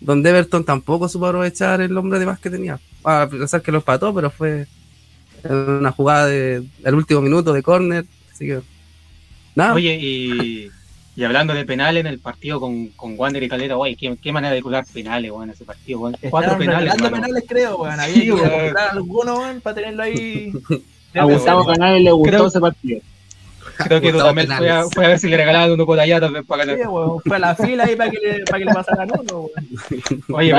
[0.00, 2.80] donde Everton tampoco supo aprovechar el hombre de más que tenía.
[3.04, 4.66] A pesar que lo empató, pero fue
[5.48, 8.04] una jugada del último minuto de córner.
[8.32, 8.60] Así que...
[9.54, 9.74] Nada.
[9.74, 10.70] Oye, y
[11.16, 14.32] y hablando de penales en el partido con, con Wander y Calera, guay, ¿qué, qué,
[14.32, 16.16] manera de curar penales, weón, ese partido, weón.
[16.28, 16.94] Cuatro penales.
[16.94, 17.98] penales, creo, weón.
[17.98, 20.52] Había sí, que alguno, weón, para tenerlo ahí.
[21.14, 23.00] A Gustavo Canales le gustó ese partido.
[23.78, 26.44] Creo que también fue a, fue a, ver si le regalaban uno por allá también
[26.44, 26.82] para ganar.
[26.82, 29.40] Sí, weón, fue a la fila ahí para que le, para que le pasaran uno,
[29.40, 30.22] weón.
[30.34, 30.54] Oye,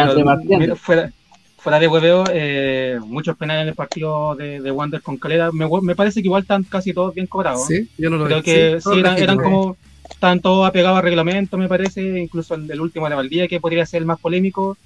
[0.57, 1.11] pero fuera,
[1.57, 5.51] fuera de hueveo, eh, muchos penales en el partido de, de Wander con Calera.
[5.51, 7.67] Me, me, parece que igual están casi todos bien cobrados.
[7.67, 9.77] Sí, yo no lo Creo que sí, eran, eran como
[10.09, 13.99] están todos apegados a reglamento, me parece, incluso el, último de Valdía, que podría ser
[13.99, 14.77] el más polémico.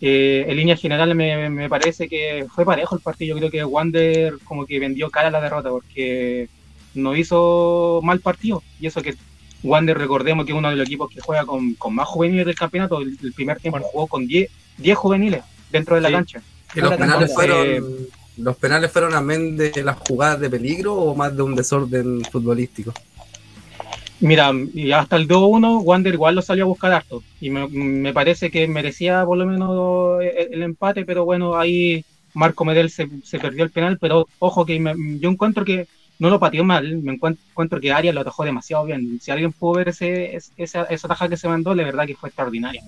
[0.00, 3.34] Eh, en línea general me, me, parece que fue parejo el partido.
[3.34, 6.48] Yo creo que Wander como que vendió cara a la derrota porque
[6.94, 8.62] no hizo mal partido.
[8.80, 9.14] Y eso que
[9.62, 12.54] Wander, recordemos que es uno de los equipos que juega con, con más juveniles del
[12.54, 13.00] campeonato.
[13.00, 14.50] El, primer tiempo jugó con 10
[14.96, 16.42] juveniles dentro de la cancha.
[16.74, 21.42] los, penales fueron, ¿Los penales fueron amén de las jugadas de peligro o más de
[21.42, 22.92] un desorden futbolístico?
[24.20, 27.22] Mira, y hasta el 2-1, Wander igual lo salió a buscar harto.
[27.40, 32.90] Y me, parece que merecía por lo menos el, empate, pero bueno, ahí Marco Medel
[32.90, 33.08] se,
[33.38, 33.98] perdió el penal.
[34.00, 34.82] Pero ojo que
[35.20, 35.86] yo encuentro que
[36.18, 39.18] no lo pateó mal, me encuentro, que Arias lo atajó demasiado bien.
[39.20, 42.30] Si alguien pudo ver ese, esa, esa taja que se mandó, la verdad que fue
[42.30, 42.82] extraordinaria.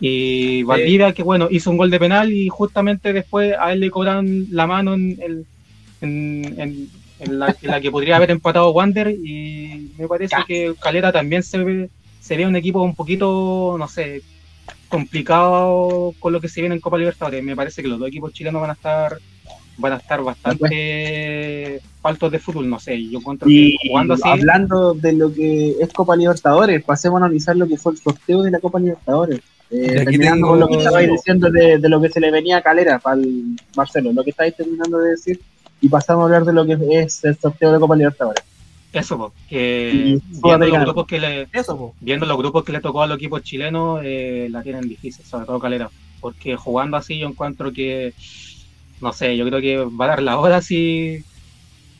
[0.00, 3.90] Y Valdivia, que bueno, hizo un gol de penal y justamente después a él le
[3.90, 5.46] cobran la mano en, el,
[6.00, 6.90] en en
[7.24, 11.90] la, que podría haber empatado Wander y me parece que Calera también se ve,
[12.20, 14.22] se ve un equipo un poquito, no sé,
[14.88, 17.42] complicado con lo que se viene en Copa Libertadores.
[17.42, 19.18] Me parece que los dos equipos chilenos van a estar
[19.78, 24.22] van a estar bastante faltos de fútbol, no sé, yo encuentro y jugando así...
[24.24, 28.42] Hablando de lo que es Copa Libertadores, pasemos a analizar lo que fue el sorteo
[28.42, 29.40] de la Copa Libertadores.
[29.70, 32.62] Eh, terminando con lo que estabais diciendo de, de, lo que se le venía a
[32.62, 35.40] Calera para el Marcelo, lo que estáis terminando de decir
[35.80, 38.44] y pasamos a hablar de lo que es el sorteo de Copa Libertadores.
[38.92, 41.48] Eso, que viendo los, grupos que le,
[42.00, 45.44] viendo los grupos que le tocó a los equipos chilenos, eh, la tienen difícil, sobre
[45.44, 45.90] todo Calera.
[46.20, 48.14] Porque jugando así yo encuentro que,
[49.02, 51.24] no sé, yo creo que va a dar la hora si,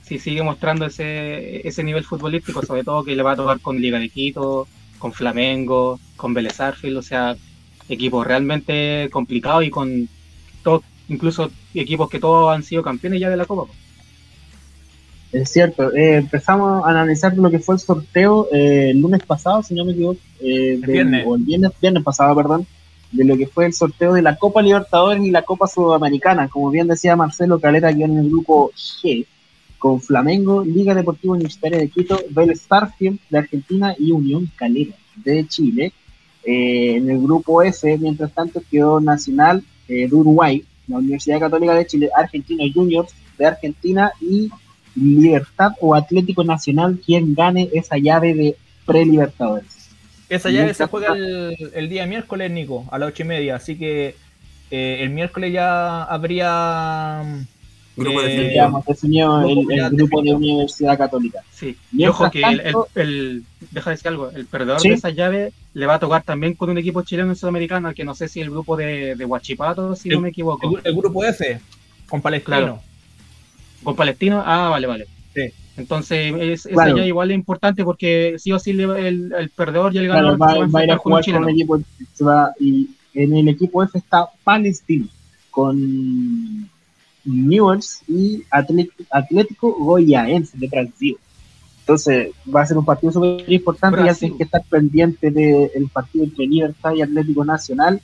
[0.03, 3.79] si sigue mostrando ese, ese nivel futbolístico, sobre todo que le va a tocar con
[3.79, 4.67] Liga de Quito,
[4.99, 7.37] con Flamengo, con Vélez o sea,
[7.89, 10.09] equipos realmente complicados y con
[10.63, 11.51] todo, incluso
[11.81, 13.73] equipos que todos han sido campeones ya de la Copa.
[15.33, 19.63] Es cierto, eh, empezamos a analizar lo que fue el sorteo eh, el lunes pasado,
[19.63, 20.81] si no me equivoco, eh,
[21.27, 22.67] o el viernes, viernes pasado, perdón,
[23.13, 26.49] de lo que fue el sorteo de la Copa Libertadores y la Copa Sudamericana.
[26.49, 29.27] Como bien decía Marcelo Calera, aquí en el grupo G,
[29.79, 35.47] con Flamengo, Liga Deportiva Universitaria de Quito, Bell Starfield de Argentina y Unión Calera de
[35.49, 35.93] Chile.
[36.45, 42.11] en el grupo F, mientras tanto, quedó Nacional de Uruguay, la Universidad Católica de Chile,
[42.17, 44.51] Argentinos Juniors de Argentina y
[44.95, 48.57] Libertad o Atlético Nacional quien gane esa llave de
[48.87, 49.91] pre-Libertadores.
[50.29, 54.17] Esa llave se juega el, día miércoles, Nico, a las ocho y media, así que
[54.71, 57.23] eh, el miércoles ya habría
[57.97, 61.43] Grupo de el, grupo de Universidad Católica.
[61.51, 62.43] Sí, y ojo que
[62.95, 66.55] el, deja de decir algo, el perdedor de esa llave le va a tocar también
[66.55, 69.95] con un equipo chileno y sudamericano, que no sé si el grupo de, de Huachipato,
[69.95, 70.81] si no me equivoco.
[70.83, 71.61] El, grupo F,
[72.09, 72.81] con Palestino.
[73.85, 75.07] Con Palestino, ah, vale, vale.
[75.35, 75.53] Sí.
[75.77, 80.01] Entonces, es, esa llave igual es importante porque sí o sí el, el perdedor ya
[80.01, 80.35] le gana.
[80.39, 81.79] va, a ir a jugar con un equipo,
[82.59, 85.09] y en el equipo F está Palestino,
[85.51, 86.71] con
[87.23, 88.45] Newells y
[89.11, 91.19] Atlético Goyaense de Brasil.
[91.87, 96.25] Entonces va a ser un partido súper importante y hacen que estar pendiente del partido
[96.25, 98.03] entre Libertad y Atlético Nacional.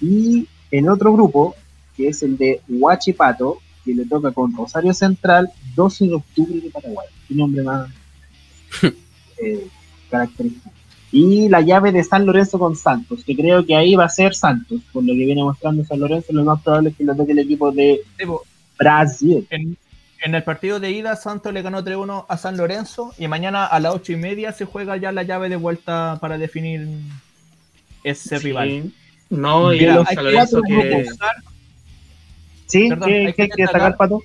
[0.00, 1.56] Y en otro grupo,
[1.96, 6.70] que es el de Huachipato, que le toca con Rosario Central, 12 de octubre de
[6.70, 7.08] Paraguay.
[7.28, 7.90] Un nombre más
[9.42, 9.66] eh,
[10.08, 10.70] característico.
[11.10, 14.36] Y la llave de San Lorenzo con Santos, que creo que ahí va a ser
[14.36, 17.32] Santos, por lo que viene mostrando San Lorenzo, lo más probable es que lo toque
[17.32, 18.02] el equipo de
[18.78, 19.44] Brasil.
[19.50, 19.76] En,
[20.22, 23.94] el partido de ida, Santos le ganó 3-1 a San Lorenzo y mañana a las
[23.94, 26.88] 8 y media se juega ya la llave de vuelta para definir
[28.02, 28.92] ese rival.
[29.28, 31.06] No, y San Lorenzo que...
[32.66, 34.22] Sí, hay que, destacar, Pato?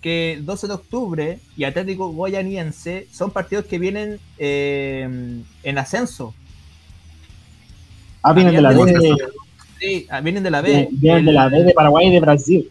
[0.00, 6.34] Que 12 de octubre y Atlético Goyaniense son partidos que vienen eh, en ascenso.
[8.22, 9.16] Ah, vienen de la B.
[9.78, 10.88] Sí, ah, vienen de la B.
[10.92, 12.70] Vienen de la B de Paraguay y de Brasil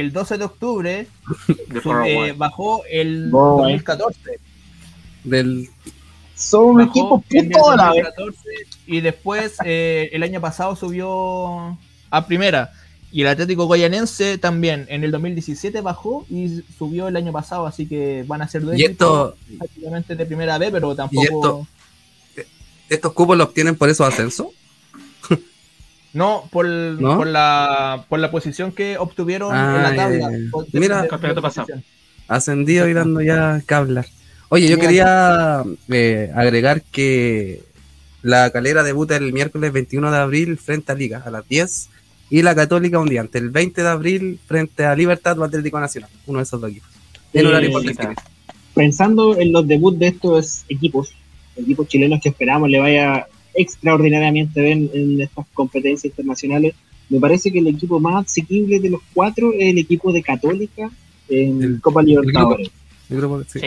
[0.00, 1.06] el 12 de octubre
[2.06, 4.40] eh, bajó el 2014.
[5.24, 5.68] Del...
[6.34, 7.92] Son equipos puto la
[8.86, 11.78] Y después eh, el año pasado subió
[12.10, 12.72] a primera.
[13.10, 17.86] Y el Atlético Goyanense también en el 2017 bajó y subió el año pasado, así
[17.86, 19.36] que van a ser dueños esto...
[19.56, 21.66] prácticamente de primera B, pero tampoco.
[22.88, 24.48] ¿Estos cupos los obtienen por esos ascensos?
[26.16, 26.66] No, por,
[26.98, 30.30] por, la, por la posición que obtuvieron en la ah, tabla.
[30.72, 31.66] Mira, campeonato pasado.
[32.26, 34.06] Ascendido y dando ya que hablar.
[34.48, 37.60] Oye, yo quería eh, agregar que
[38.22, 41.90] la calera debuta el miércoles 21 de abril frente a Liga a las 10
[42.30, 45.78] y la Católica un día antes, el 20 de abril frente a Libertad o Atlético
[45.78, 46.88] Nacional, uno de esos dos equipos.
[48.74, 51.12] pensando en los debuts de estos equipos,
[51.56, 56.74] equipos chilenos que esperamos le vaya extraordinariamente bien en estas competencias internacionales.
[57.08, 60.90] Me parece que el equipo más asequible de los cuatro es el equipo de Católica
[61.28, 62.70] en Copa Libertadores.
[63.08, 63.60] El grupo, sí.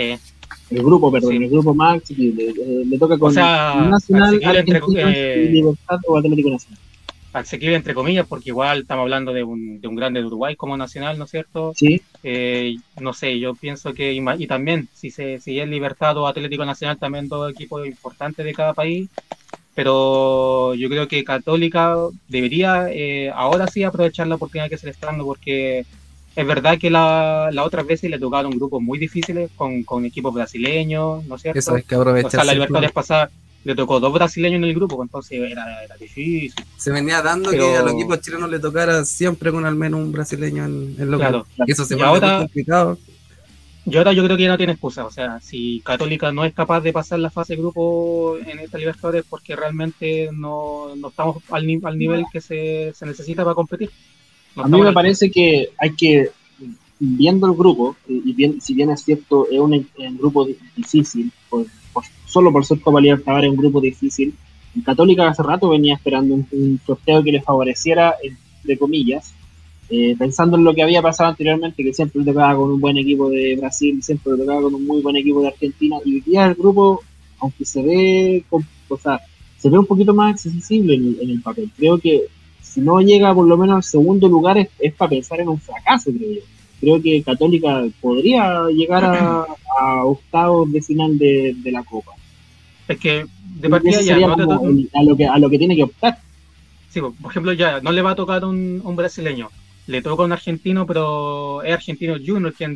[0.70, 2.50] El grupo, perdón, el grupo más asequible.
[2.50, 6.80] Eh, le toca con Nacional, Argentina entre, y Libertad o Atlético Nacional.
[7.32, 10.76] Asequible entre comillas, porque igual estamos hablando de un, de un grande de Uruguay como
[10.78, 11.74] Nacional, ¿no es cierto?
[11.76, 12.02] Sí.
[12.24, 16.66] Eh, no sé, yo pienso que, y, también, si, se, si es Libertad o Atlético
[16.66, 19.10] Nacional, también dos equipos importantes de cada país,
[19.80, 21.96] pero yo creo que Católica
[22.28, 25.86] debería eh, ahora sí aprovechar la oportunidad que se le está dando porque
[26.36, 30.34] es verdad que la, la otras veces le tocaron grupos muy difíciles con, con equipos
[30.34, 31.60] brasileños, ¿no es cierto?
[31.60, 32.28] Eso es que aprovechar.
[32.28, 33.32] O sea, la Libertadores pasada
[33.64, 35.66] le tocó dos brasileños en el grupo, entonces era,
[35.98, 36.54] difícil.
[36.76, 40.12] Se venía dando que a los equipos chilenos le tocara siempre con al menos un
[40.12, 41.48] brasileño en, el lo claro.
[41.66, 42.98] Y eso se me ahora, complicado.
[43.90, 45.06] Y ahora yo creo que ya no tiene excusa.
[45.06, 48.78] O sea, si Católica no es capaz de pasar la fase de grupo en esta
[48.78, 53.90] Libertadores porque realmente no, no estamos al, al, nivel que se, se, necesita para competir.
[54.56, 56.30] a mí me parece que hay que,
[57.00, 59.88] viendo el grupo, y bien, si bien es cierto, es un,
[60.18, 61.32] grupo difícil,
[62.26, 64.34] solo por ser Copa Libertadores es un grupo difícil,
[64.86, 69.34] Católica hace rato venía esperando un, un sorteo que le favoreciera, entre comillas,
[69.92, 73.28] eh, pensando en lo que había pasado anteriormente, que siempre tocaba con un buen equipo
[73.30, 76.54] de Brasil, siempre tocaba con un muy buen equipo de Argentina, y hoy día el
[76.54, 77.02] grupo,
[77.40, 79.20] aunque se ve, o sea,
[79.58, 81.72] se ve un poquito más accesible en, el papel.
[81.76, 82.26] Creo que
[82.62, 86.12] si no llega por lo menos al segundo lugar es, para pensar en un fracaso,
[86.12, 86.42] creo yo.
[86.80, 92.12] Creo que Católica podría llegar a, octavos de final de, la Copa.
[92.88, 93.26] Es que
[93.60, 96.20] de partida ya a, lo que, a lo que tiene que optar.
[96.90, 99.50] Sí, por ejemplo, ya no le va a tocar un, un brasileño
[99.90, 102.68] le toca un argentino, pero es argentino junior, que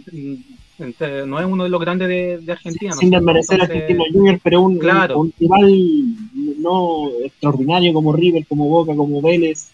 [1.28, 2.93] no es uno de los grandes de, Argentina.
[2.93, 4.80] Sin desmerecer a argentino junior, pero un,
[5.16, 5.72] un, rival
[6.57, 9.70] no extraordinario como River, como Boca, como Vélez.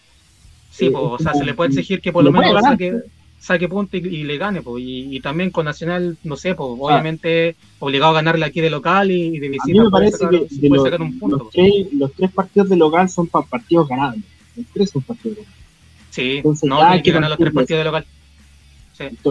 [0.70, 3.00] Sí, eh, o sea, se le puede exigir que por lo menos saque,
[3.38, 8.12] saque punto y, le gane, pues, y, también con Nacional, no sé, pues, obviamente obligado
[8.12, 9.64] a ganarle aquí de local y, de visita.
[9.64, 14.20] A mí me parece que Los, tres, los tres partidos de local son partidos ganados.
[14.54, 15.59] Los tres son partidos ganados.
[16.10, 18.06] Sí, no, hay que ganar los tres partidos de local.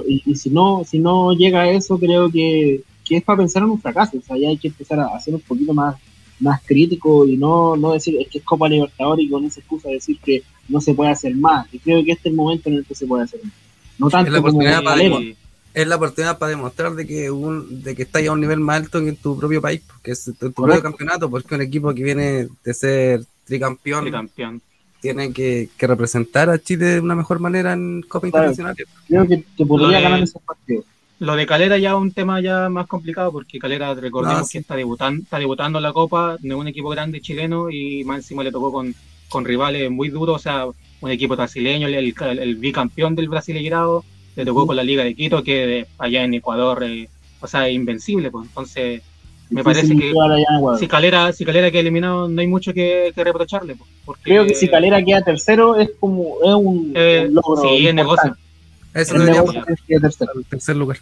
[0.07, 3.81] Y, si no si no llega a eso, creo que, es para pensar en un
[3.81, 4.17] fracaso.
[4.17, 5.95] O sea, ya hay que empezar a hacer un poquito más,
[6.39, 9.89] más crítico y no, no decir es que es Copa Libertadores y con esa excusa
[9.89, 11.67] decir que no se puede hacer más.
[11.73, 13.53] Y creo que este es el momento en el que se puede hacer más.
[13.97, 15.01] No tanto es la oportunidad, para,
[15.73, 18.77] es la oportunidad para demostrar de que un, de que estás a un nivel más
[18.77, 21.93] alto que en tu propio país, que es tu, tu propio campeonato, porque un equipo
[21.93, 24.61] que viene de ser tricampeón, tricampeón.
[25.01, 28.75] Tiene que, que, representar a Chile de una mejor manera en Copa claro, Internacional.
[29.07, 30.85] Creo que, que podría de, ganar esos partidos.
[31.19, 34.53] Lo de Calera ya es un tema ya más complicado porque Calera, recordemos no, sí.
[34.53, 38.17] que está debutando, está debutando en la Copa de un equipo grande chileno y más
[38.19, 38.95] encima le tocó con,
[39.27, 40.65] con rivales muy duros, o sea,
[41.01, 44.03] un equipo brasileño, el, el, el bicampeón del Brasileirado,
[44.35, 47.09] le tocó con la Liga de Quito, que allá en Ecuador, eh,
[47.41, 49.01] o sea, es invencible, pues entonces
[49.49, 50.13] me parece que
[50.79, 53.75] si Calera, si Calera queda eliminado no hay mucho que, que reprocharle.
[54.05, 57.61] Porque, Creo que si Calera queda tercero es como es un, eh, un logro.
[57.61, 58.35] Sí, es negocio.
[58.93, 59.43] Eso debería
[60.01, 60.31] tercero.
[60.35, 60.97] el tercer lugar.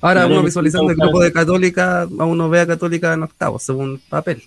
[0.00, 4.00] Ahora uno visualizando el grupo de Católica, a uno ve a Católica en octavo, según
[4.08, 4.42] papel.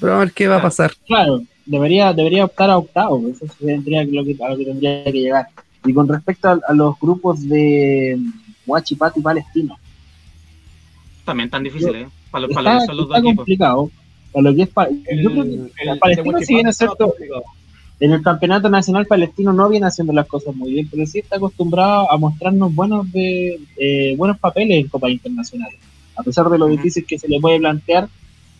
[0.00, 0.92] Pero a ver qué va a pasar.
[1.06, 5.12] Claro, debería, debería optar a octavo, eso tendría lo que, a lo que tendría que
[5.12, 5.46] llegar.
[5.84, 8.18] Y con respecto a, a los grupos de
[8.66, 9.76] Huachipato y Palestino.
[11.28, 12.10] También tan difíciles, ¿eh?
[12.30, 13.36] Para, lo, para lo que son los dos equipos.
[13.36, 13.90] complicado.
[14.32, 17.14] Para lo que es pa el, yo creo que el, Palestino, si bien es cierto,
[18.00, 21.36] en el campeonato nacional palestino no viene haciendo las cosas muy bien, pero sí está
[21.36, 25.78] acostumbrado a mostrarnos buenos de eh, buenos papeles en copas internacionales.
[26.16, 28.08] A pesar de lo difícil que se le puede plantear,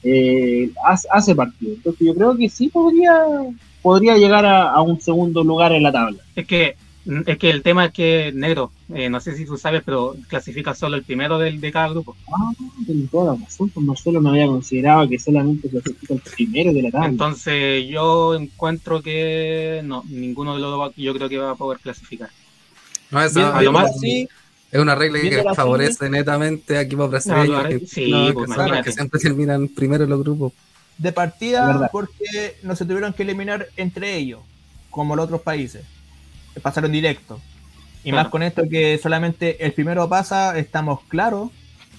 [0.02, 1.72] eh, hace, hace partido.
[1.72, 3.24] Entonces yo creo que sí podría
[3.80, 6.18] podría llegar a, a, un segundo lugar en la tabla.
[6.36, 6.76] Es que
[7.26, 10.74] es que el tema es que negro, eh, no sé si tú sabes, pero clasifica
[10.74, 12.14] solo el primero del, de cada grupo.
[12.30, 12.52] Ah,
[12.86, 16.90] en toda razón, pues Marcelo no había considerado que solamente clasifica el primero de la
[16.90, 17.08] tabla.
[17.08, 21.78] Entonces yo encuentro que no, ninguno de los dos yo creo que va a poder
[21.78, 22.28] clasificar.
[23.10, 24.28] No, eso a lo más sí.
[24.70, 26.18] Es una regla que favorece serie.
[26.18, 30.10] netamente a equipos brasileños No, que, sí, no, pues, que, que siempre terminan primero en
[30.10, 30.52] los grupos.
[30.98, 34.40] De partida, porque no se tuvieron que eliminar entre ellos,
[34.90, 35.84] como los otros países.
[36.62, 37.40] Pasaron directo.
[38.04, 38.24] Y Claro.
[38.24, 41.50] más con esto que solamente el primero pasa, estamos claros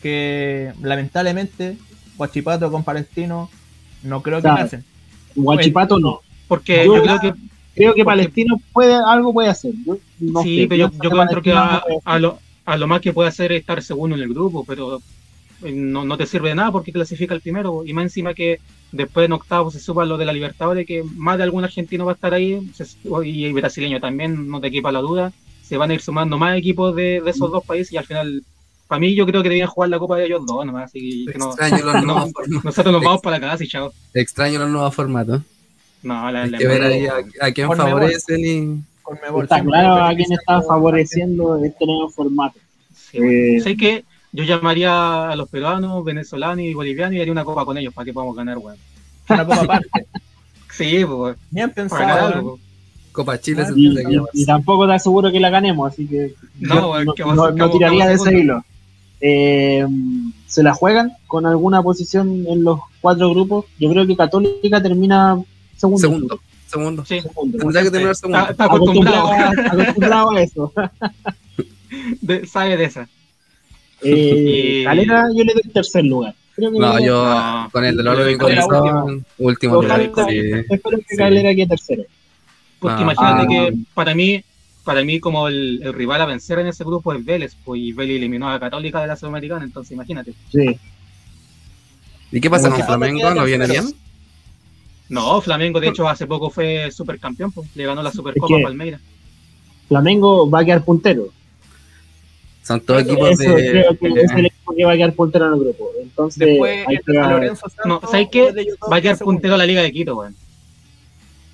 [0.02, 1.78] que lamentablemente
[2.18, 3.50] Guachipato con Palestino
[4.04, 4.58] no creo que Claro.
[4.64, 4.84] pasen.
[5.36, 6.22] Guachipato no.
[6.48, 7.34] Porque Yo- yo creo que
[7.76, 9.72] Creo que Porque- Palestino puede algo puede hacer.
[9.86, 13.14] Yo no sí, sé, pero yo, yo encuentro que a lo, a lo más que
[13.14, 14.98] puede hacer es estar segundo en el grupo, pero
[15.64, 17.84] eh, no, no te sirve de nada porque clasifica el primero.
[17.86, 18.60] Y más encima que
[18.92, 22.14] después en octavo se suba lo de la Libertadores, que más de algún argentino va
[22.14, 22.86] a estar ahí, se-
[23.26, 25.32] y brasileño también, no te equepa la duda.
[25.64, 28.44] Se van a ir sumando más equipos de, de esos dos países y al final,
[28.88, 30.86] para mí, yo creo que deberían jugar la Copa de ellos dos nomás.
[30.86, 32.28] Así que no, Extraño los no-
[32.64, 33.94] nosotros nos vamos para la casa y chao.
[34.14, 35.42] Extraño los nuevos formatos.
[36.02, 37.16] No, la, Hay la- que ver ahí a,
[37.46, 38.84] a quién favorecen y.
[39.42, 42.60] Está claro a quién está favoreciendo este nuevo formato.
[42.96, 43.32] Sí, bueno.
[43.32, 47.66] Eh, Sé que yo llamaría a los peruanos, venezolanos y bolivianos y haría una copa
[47.66, 48.78] con ellos para que podamos ganar, weón.
[49.30, 49.90] Una copa aparte.
[50.72, 52.58] Sí, pues, Bien pensado.
[53.12, 57.04] Copa Chile se Y, y- y tampoco te aseguro que la ganemos, así que No,
[57.04, 58.64] yo no, no- no tiraría de ese hilo.
[59.20, 59.86] Eh,
[60.48, 63.66] ¿Se la juegan con alguna posición en los cuatro grupos?
[63.78, 65.38] Yo creo que Católica termina
[65.76, 66.00] segundo.
[66.08, 67.06] Segundo, segundo.
[67.06, 67.58] Sí, Segundo.
[67.58, 68.50] Que terminar está, segundo.
[68.52, 70.74] está acostumbrado, Acostumbrado, acostumbrado a eso.
[72.22, 73.10] de- sabe de esa.
[74.02, 76.34] Eh, Calera, yo le doy tercer lugar.
[76.56, 77.70] Creo que No, yo No.
[77.72, 80.02] con el dolor de mi corazón, último lugar.
[80.02, 81.18] Espero que Sí.
[81.18, 82.04] Calera quede tercero.
[82.80, 83.04] Porque Ah.
[83.04, 83.48] imagínate Ah.
[83.48, 84.44] que para mí,
[84.84, 87.92] para mí como el, el rival a vencer en ese grupo es Vélez, pues y
[87.94, 90.34] Vélez eliminó a la Católica de la Sudamericana, entonces imagínate.
[90.52, 90.78] Sí.
[92.32, 93.34] ¿Y qué pasa con Flamengo?
[93.34, 93.86] ¿No viene bien?
[95.10, 99.02] No, Flamengo de hecho hace poco fue supercampeón, pues, le ganó la Supercopa a Palmeiras.
[99.88, 101.30] Flamengo va a quedar puntero.
[102.70, 103.98] Son todos Eso equipos creo de.
[103.98, 105.90] que es el equipo que va a quedar puntero en el grupo.
[106.02, 108.54] Entonces, Después hay que- San Lorenzo No, Santos, ¿sabes qué?
[108.92, 110.36] Va a quedar puntero la Liga de Quito, weón.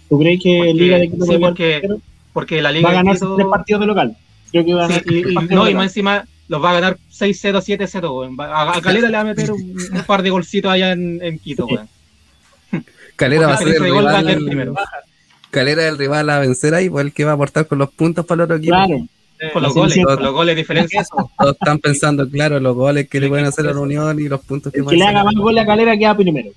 [0.09, 1.87] ¿tú crees que Porque- Liga de Quito sí, va a porque-?
[2.33, 3.35] Porque la va Liga a de ganar Quito...
[3.37, 4.17] tres partidos de local?
[4.51, 6.97] Creo que va a Sí, y, y- no, y más encima los va a ganar
[7.09, 8.35] 6-0, 7-0, weón.
[8.37, 9.61] Va- A, a Calera le va a meter un,
[9.93, 11.87] un par de golcitos allá en, en Quito, weón.
[13.15, 13.85] Calera va a ser el va
[14.19, 14.45] a rival.
[14.45, 14.75] primero.
[15.49, 17.89] Calera es el rival a vencer ahí, pues el que va a aportar con los
[17.91, 18.75] puntos para el otro equipo.
[18.75, 19.07] Claro,
[19.53, 21.01] Por los goles, por los goles de diferencia.
[21.01, 21.31] Eso.
[21.37, 24.41] Todos están pensando, claro, los goles que le pueden hacer a la Unión y los
[24.41, 26.51] puntos que el que le haga más gol a Calera queda primero.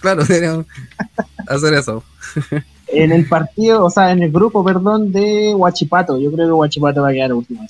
[0.00, 0.22] Claro,
[1.46, 2.04] hacer eso.
[2.92, 6.20] En el partido, o sea, en el grupo, perdón, de Huachipato.
[6.20, 7.64] Yo creo que Huachipato va a quedar último.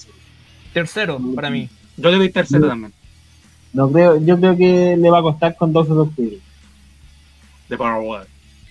[0.72, 1.68] Tercero para mí.
[1.99, 2.68] Yo le doy tercero No.
[2.68, 2.93] también,
[3.74, 6.38] No creo, yo creo que le va a costar con 12 de octubre.
[7.68, 8.24] de Paraguay.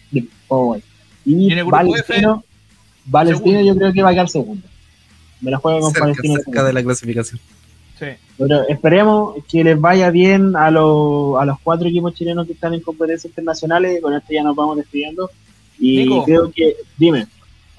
[0.10, 0.82] de Paraguay.
[1.24, 2.44] Y ¿Y en el grupo Valentino,
[3.06, 4.68] Valentino yo creo que va a quedar segundo.
[5.42, 7.40] Me la juego con Cerca, Palestino cerca de la clasificación.
[7.98, 8.06] Sí.
[8.38, 12.74] Pero esperemos que les vaya bien a, los a los cuatro equipos chilenos que están
[12.74, 14.02] en competencias internacionales.
[14.02, 15.30] Con esto ya nos vamos despidiendo.
[15.78, 16.26] Y Nico.
[16.26, 17.28] creo que, dime,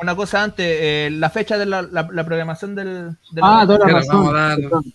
[0.01, 3.17] una cosa antes, eh, la fecha de la, la, programación del...
[3.43, 4.93] ah, toda la razón.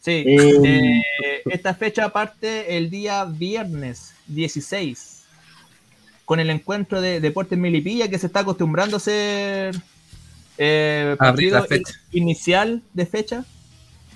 [0.00, 1.02] Sí, eh,
[1.46, 5.24] esta fecha parte el día viernes 16,
[6.24, 9.74] con el encuentro de Deportes Milipilla que se está acostumbrando a ser
[10.58, 11.64] eh, partido
[12.12, 13.44] inicial de fecha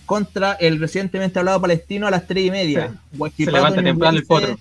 [0.07, 2.95] contra el recientemente hablado palestino a las 3 y media.
[3.37, 4.59] Se levanta temprano el potro.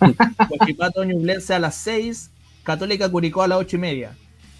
[0.48, 2.30] Guachipato Ñublense a las 6,
[2.62, 4.16] Católica Curicó a las 8 y media.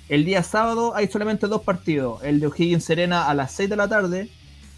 [0.08, 3.76] El día sábado hay solamente dos partidos, el de O'Higgins Serena a las 6 de
[3.76, 4.28] la tarde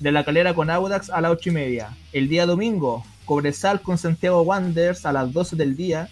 [0.00, 1.96] de la calera con Audax a las 8 y media.
[2.12, 6.08] El día domingo, Cobresal con Santiago Wanderers a las 12 del día.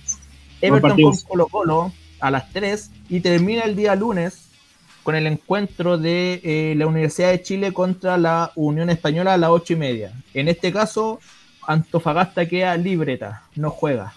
[0.61, 2.91] Everton con Colo Colo a las 3.
[3.09, 4.48] Y termina el día lunes
[5.09, 9.49] con el encuentro de eh, la Universidad de Chile contra la Unión Española a las
[9.49, 10.13] 8 y media.
[10.35, 11.19] En este caso,
[11.67, 14.13] Antofagasta queda libreta, no juega.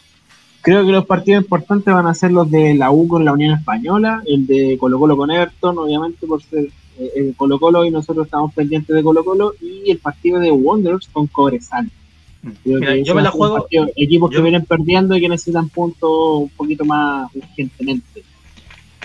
[0.60, 3.58] Creo que los partidos importantes van a ser los de la U con la Unión
[3.58, 6.68] Española, el de Colo Colo con Everton, obviamente por ser
[7.00, 11.08] eh, Colo Colo y nosotros estamos pendientes de Colo Colo y el partido de Wanderers
[11.08, 11.90] con Cobresal.
[12.42, 13.04] Mm.
[13.06, 13.66] yo me la juego.
[13.96, 18.26] equipos que vienen perdiendo y que necesitan puntos un poquito más urgentemente.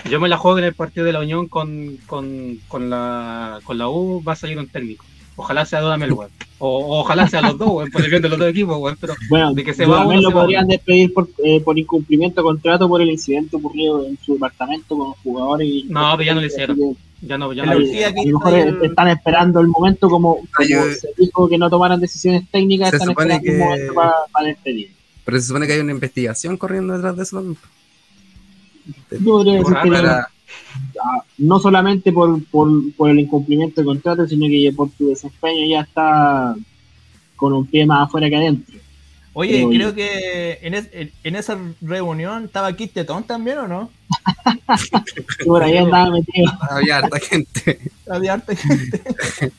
[0.09, 3.77] Yo me la juego en el partido de la Unión con, con, con, la, con
[3.77, 5.05] la U, va a salir un técnico.
[5.35, 6.31] Ojalá sea Dudamel, weón.
[6.57, 8.97] O, ojalá sea los dos, weón, por el bien de los dos equipos, weón.
[8.99, 12.45] Pero bueno, de que se va uno, lo podrían despedir por, eh, por incumplimiento de
[12.45, 15.67] contrato por el incidente ocurrido en su departamento con los jugadores.
[15.67, 16.77] Y, no, pero ya no lo hicieron.
[17.21, 17.71] Ya no, ya no.
[17.71, 22.93] a lo mejor están esperando el momento como, se dijo que no tomaran decisiones técnicas,
[22.93, 23.51] están esperando que...
[23.51, 24.91] un momento para, despedir.
[25.25, 27.43] Pero se supone que hay una investigación corriendo detrás de eso.
[29.11, 29.91] Yo podría decir que
[31.37, 35.81] no solamente por, por, por, el incumplimiento de contrato, sino que por su desempeño ya
[35.81, 36.55] está
[37.35, 38.79] con un pie más afuera que adentro.
[39.39, 40.73] Oye, creo que en,
[41.23, 43.91] en, esa reunión estaba Kit Tetón también, ¿o no?
[45.45, 46.51] por ahí andaba metido.
[46.71, 47.79] Había harta gente.
[48.09, 48.99] Había harta gente.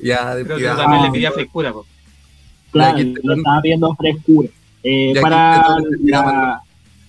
[0.00, 1.72] ya, creo que también le pedía frescura.
[2.72, 4.48] Claro, le estaba pidiendo frescura.
[4.82, 6.63] Eh, para la,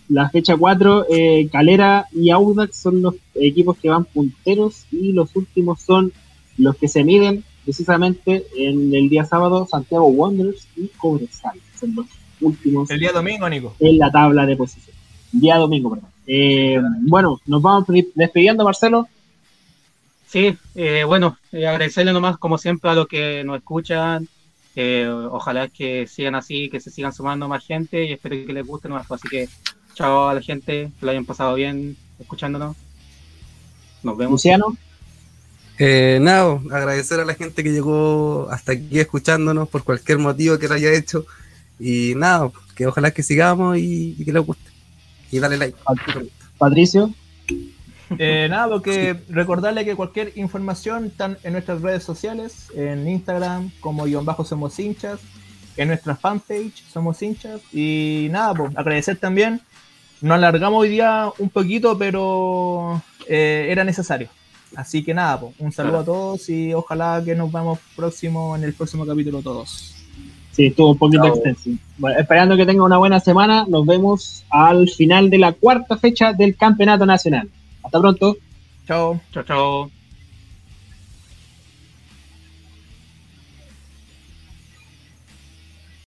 [0.07, 5.35] la fecha 4, eh, Calera y Audax son los equipos que van punteros y los
[5.35, 6.13] últimos son
[6.57, 11.59] los que se miden precisamente en el día sábado, Santiago Wanderers y Cobresal.
[11.79, 12.05] Son los
[12.39, 12.89] últimos.
[12.91, 13.75] El día domingo, Nico.
[13.79, 14.95] En la tabla de posición.
[15.31, 16.09] Día domingo, perdón.
[16.27, 19.07] Eh, bueno, nos vamos despidiendo, Marcelo.
[20.27, 24.27] Sí, eh, bueno, agradecerle nomás, como siempre, a los que nos escuchan.
[25.31, 28.89] ojalá que sigan así, que se sigan sumando más gente y espero que les guste
[28.89, 29.09] más.
[29.11, 29.47] Así que
[29.95, 32.75] Chao a la gente, que lo hayan pasado bien escuchándonos.
[34.03, 34.33] Nos vemos.
[34.33, 34.77] Luciano.
[35.79, 40.67] Eh, nada, agradecer a la gente que llegó hasta aquí escuchándonos por cualquier motivo que
[40.67, 41.25] lo haya hecho.
[41.79, 44.69] Y nada, que ojalá que sigamos y, que les guste.
[45.31, 45.77] Y dale like.
[46.57, 47.13] Patricio.
[48.17, 53.71] Eh, nada, lo que recordarle que cualquier información está en nuestras redes sociales, en Instagram
[53.79, 55.19] como guion bajo somos hinchas,
[55.75, 57.61] en nuestra fanpage somos hinchas.
[57.73, 59.61] Y nada, pues agradecer también
[60.21, 64.29] nos alargamos hoy día un poquito, pero eh, era necesario.
[64.75, 68.73] Así que nada, un saludo a todos y ojalá que nos vemos próximo en el
[68.73, 69.95] próximo capítulo todos.
[70.51, 71.69] Sí, estuvo un poquito extenso.
[72.17, 76.55] esperando que tenga una buena semana, nos vemos al final de la cuarta fecha del
[76.55, 77.49] Campeonato Nacional.
[77.83, 78.37] Hasta pronto.
[78.87, 79.19] Chao.
[79.33, 79.94] Chao, chao.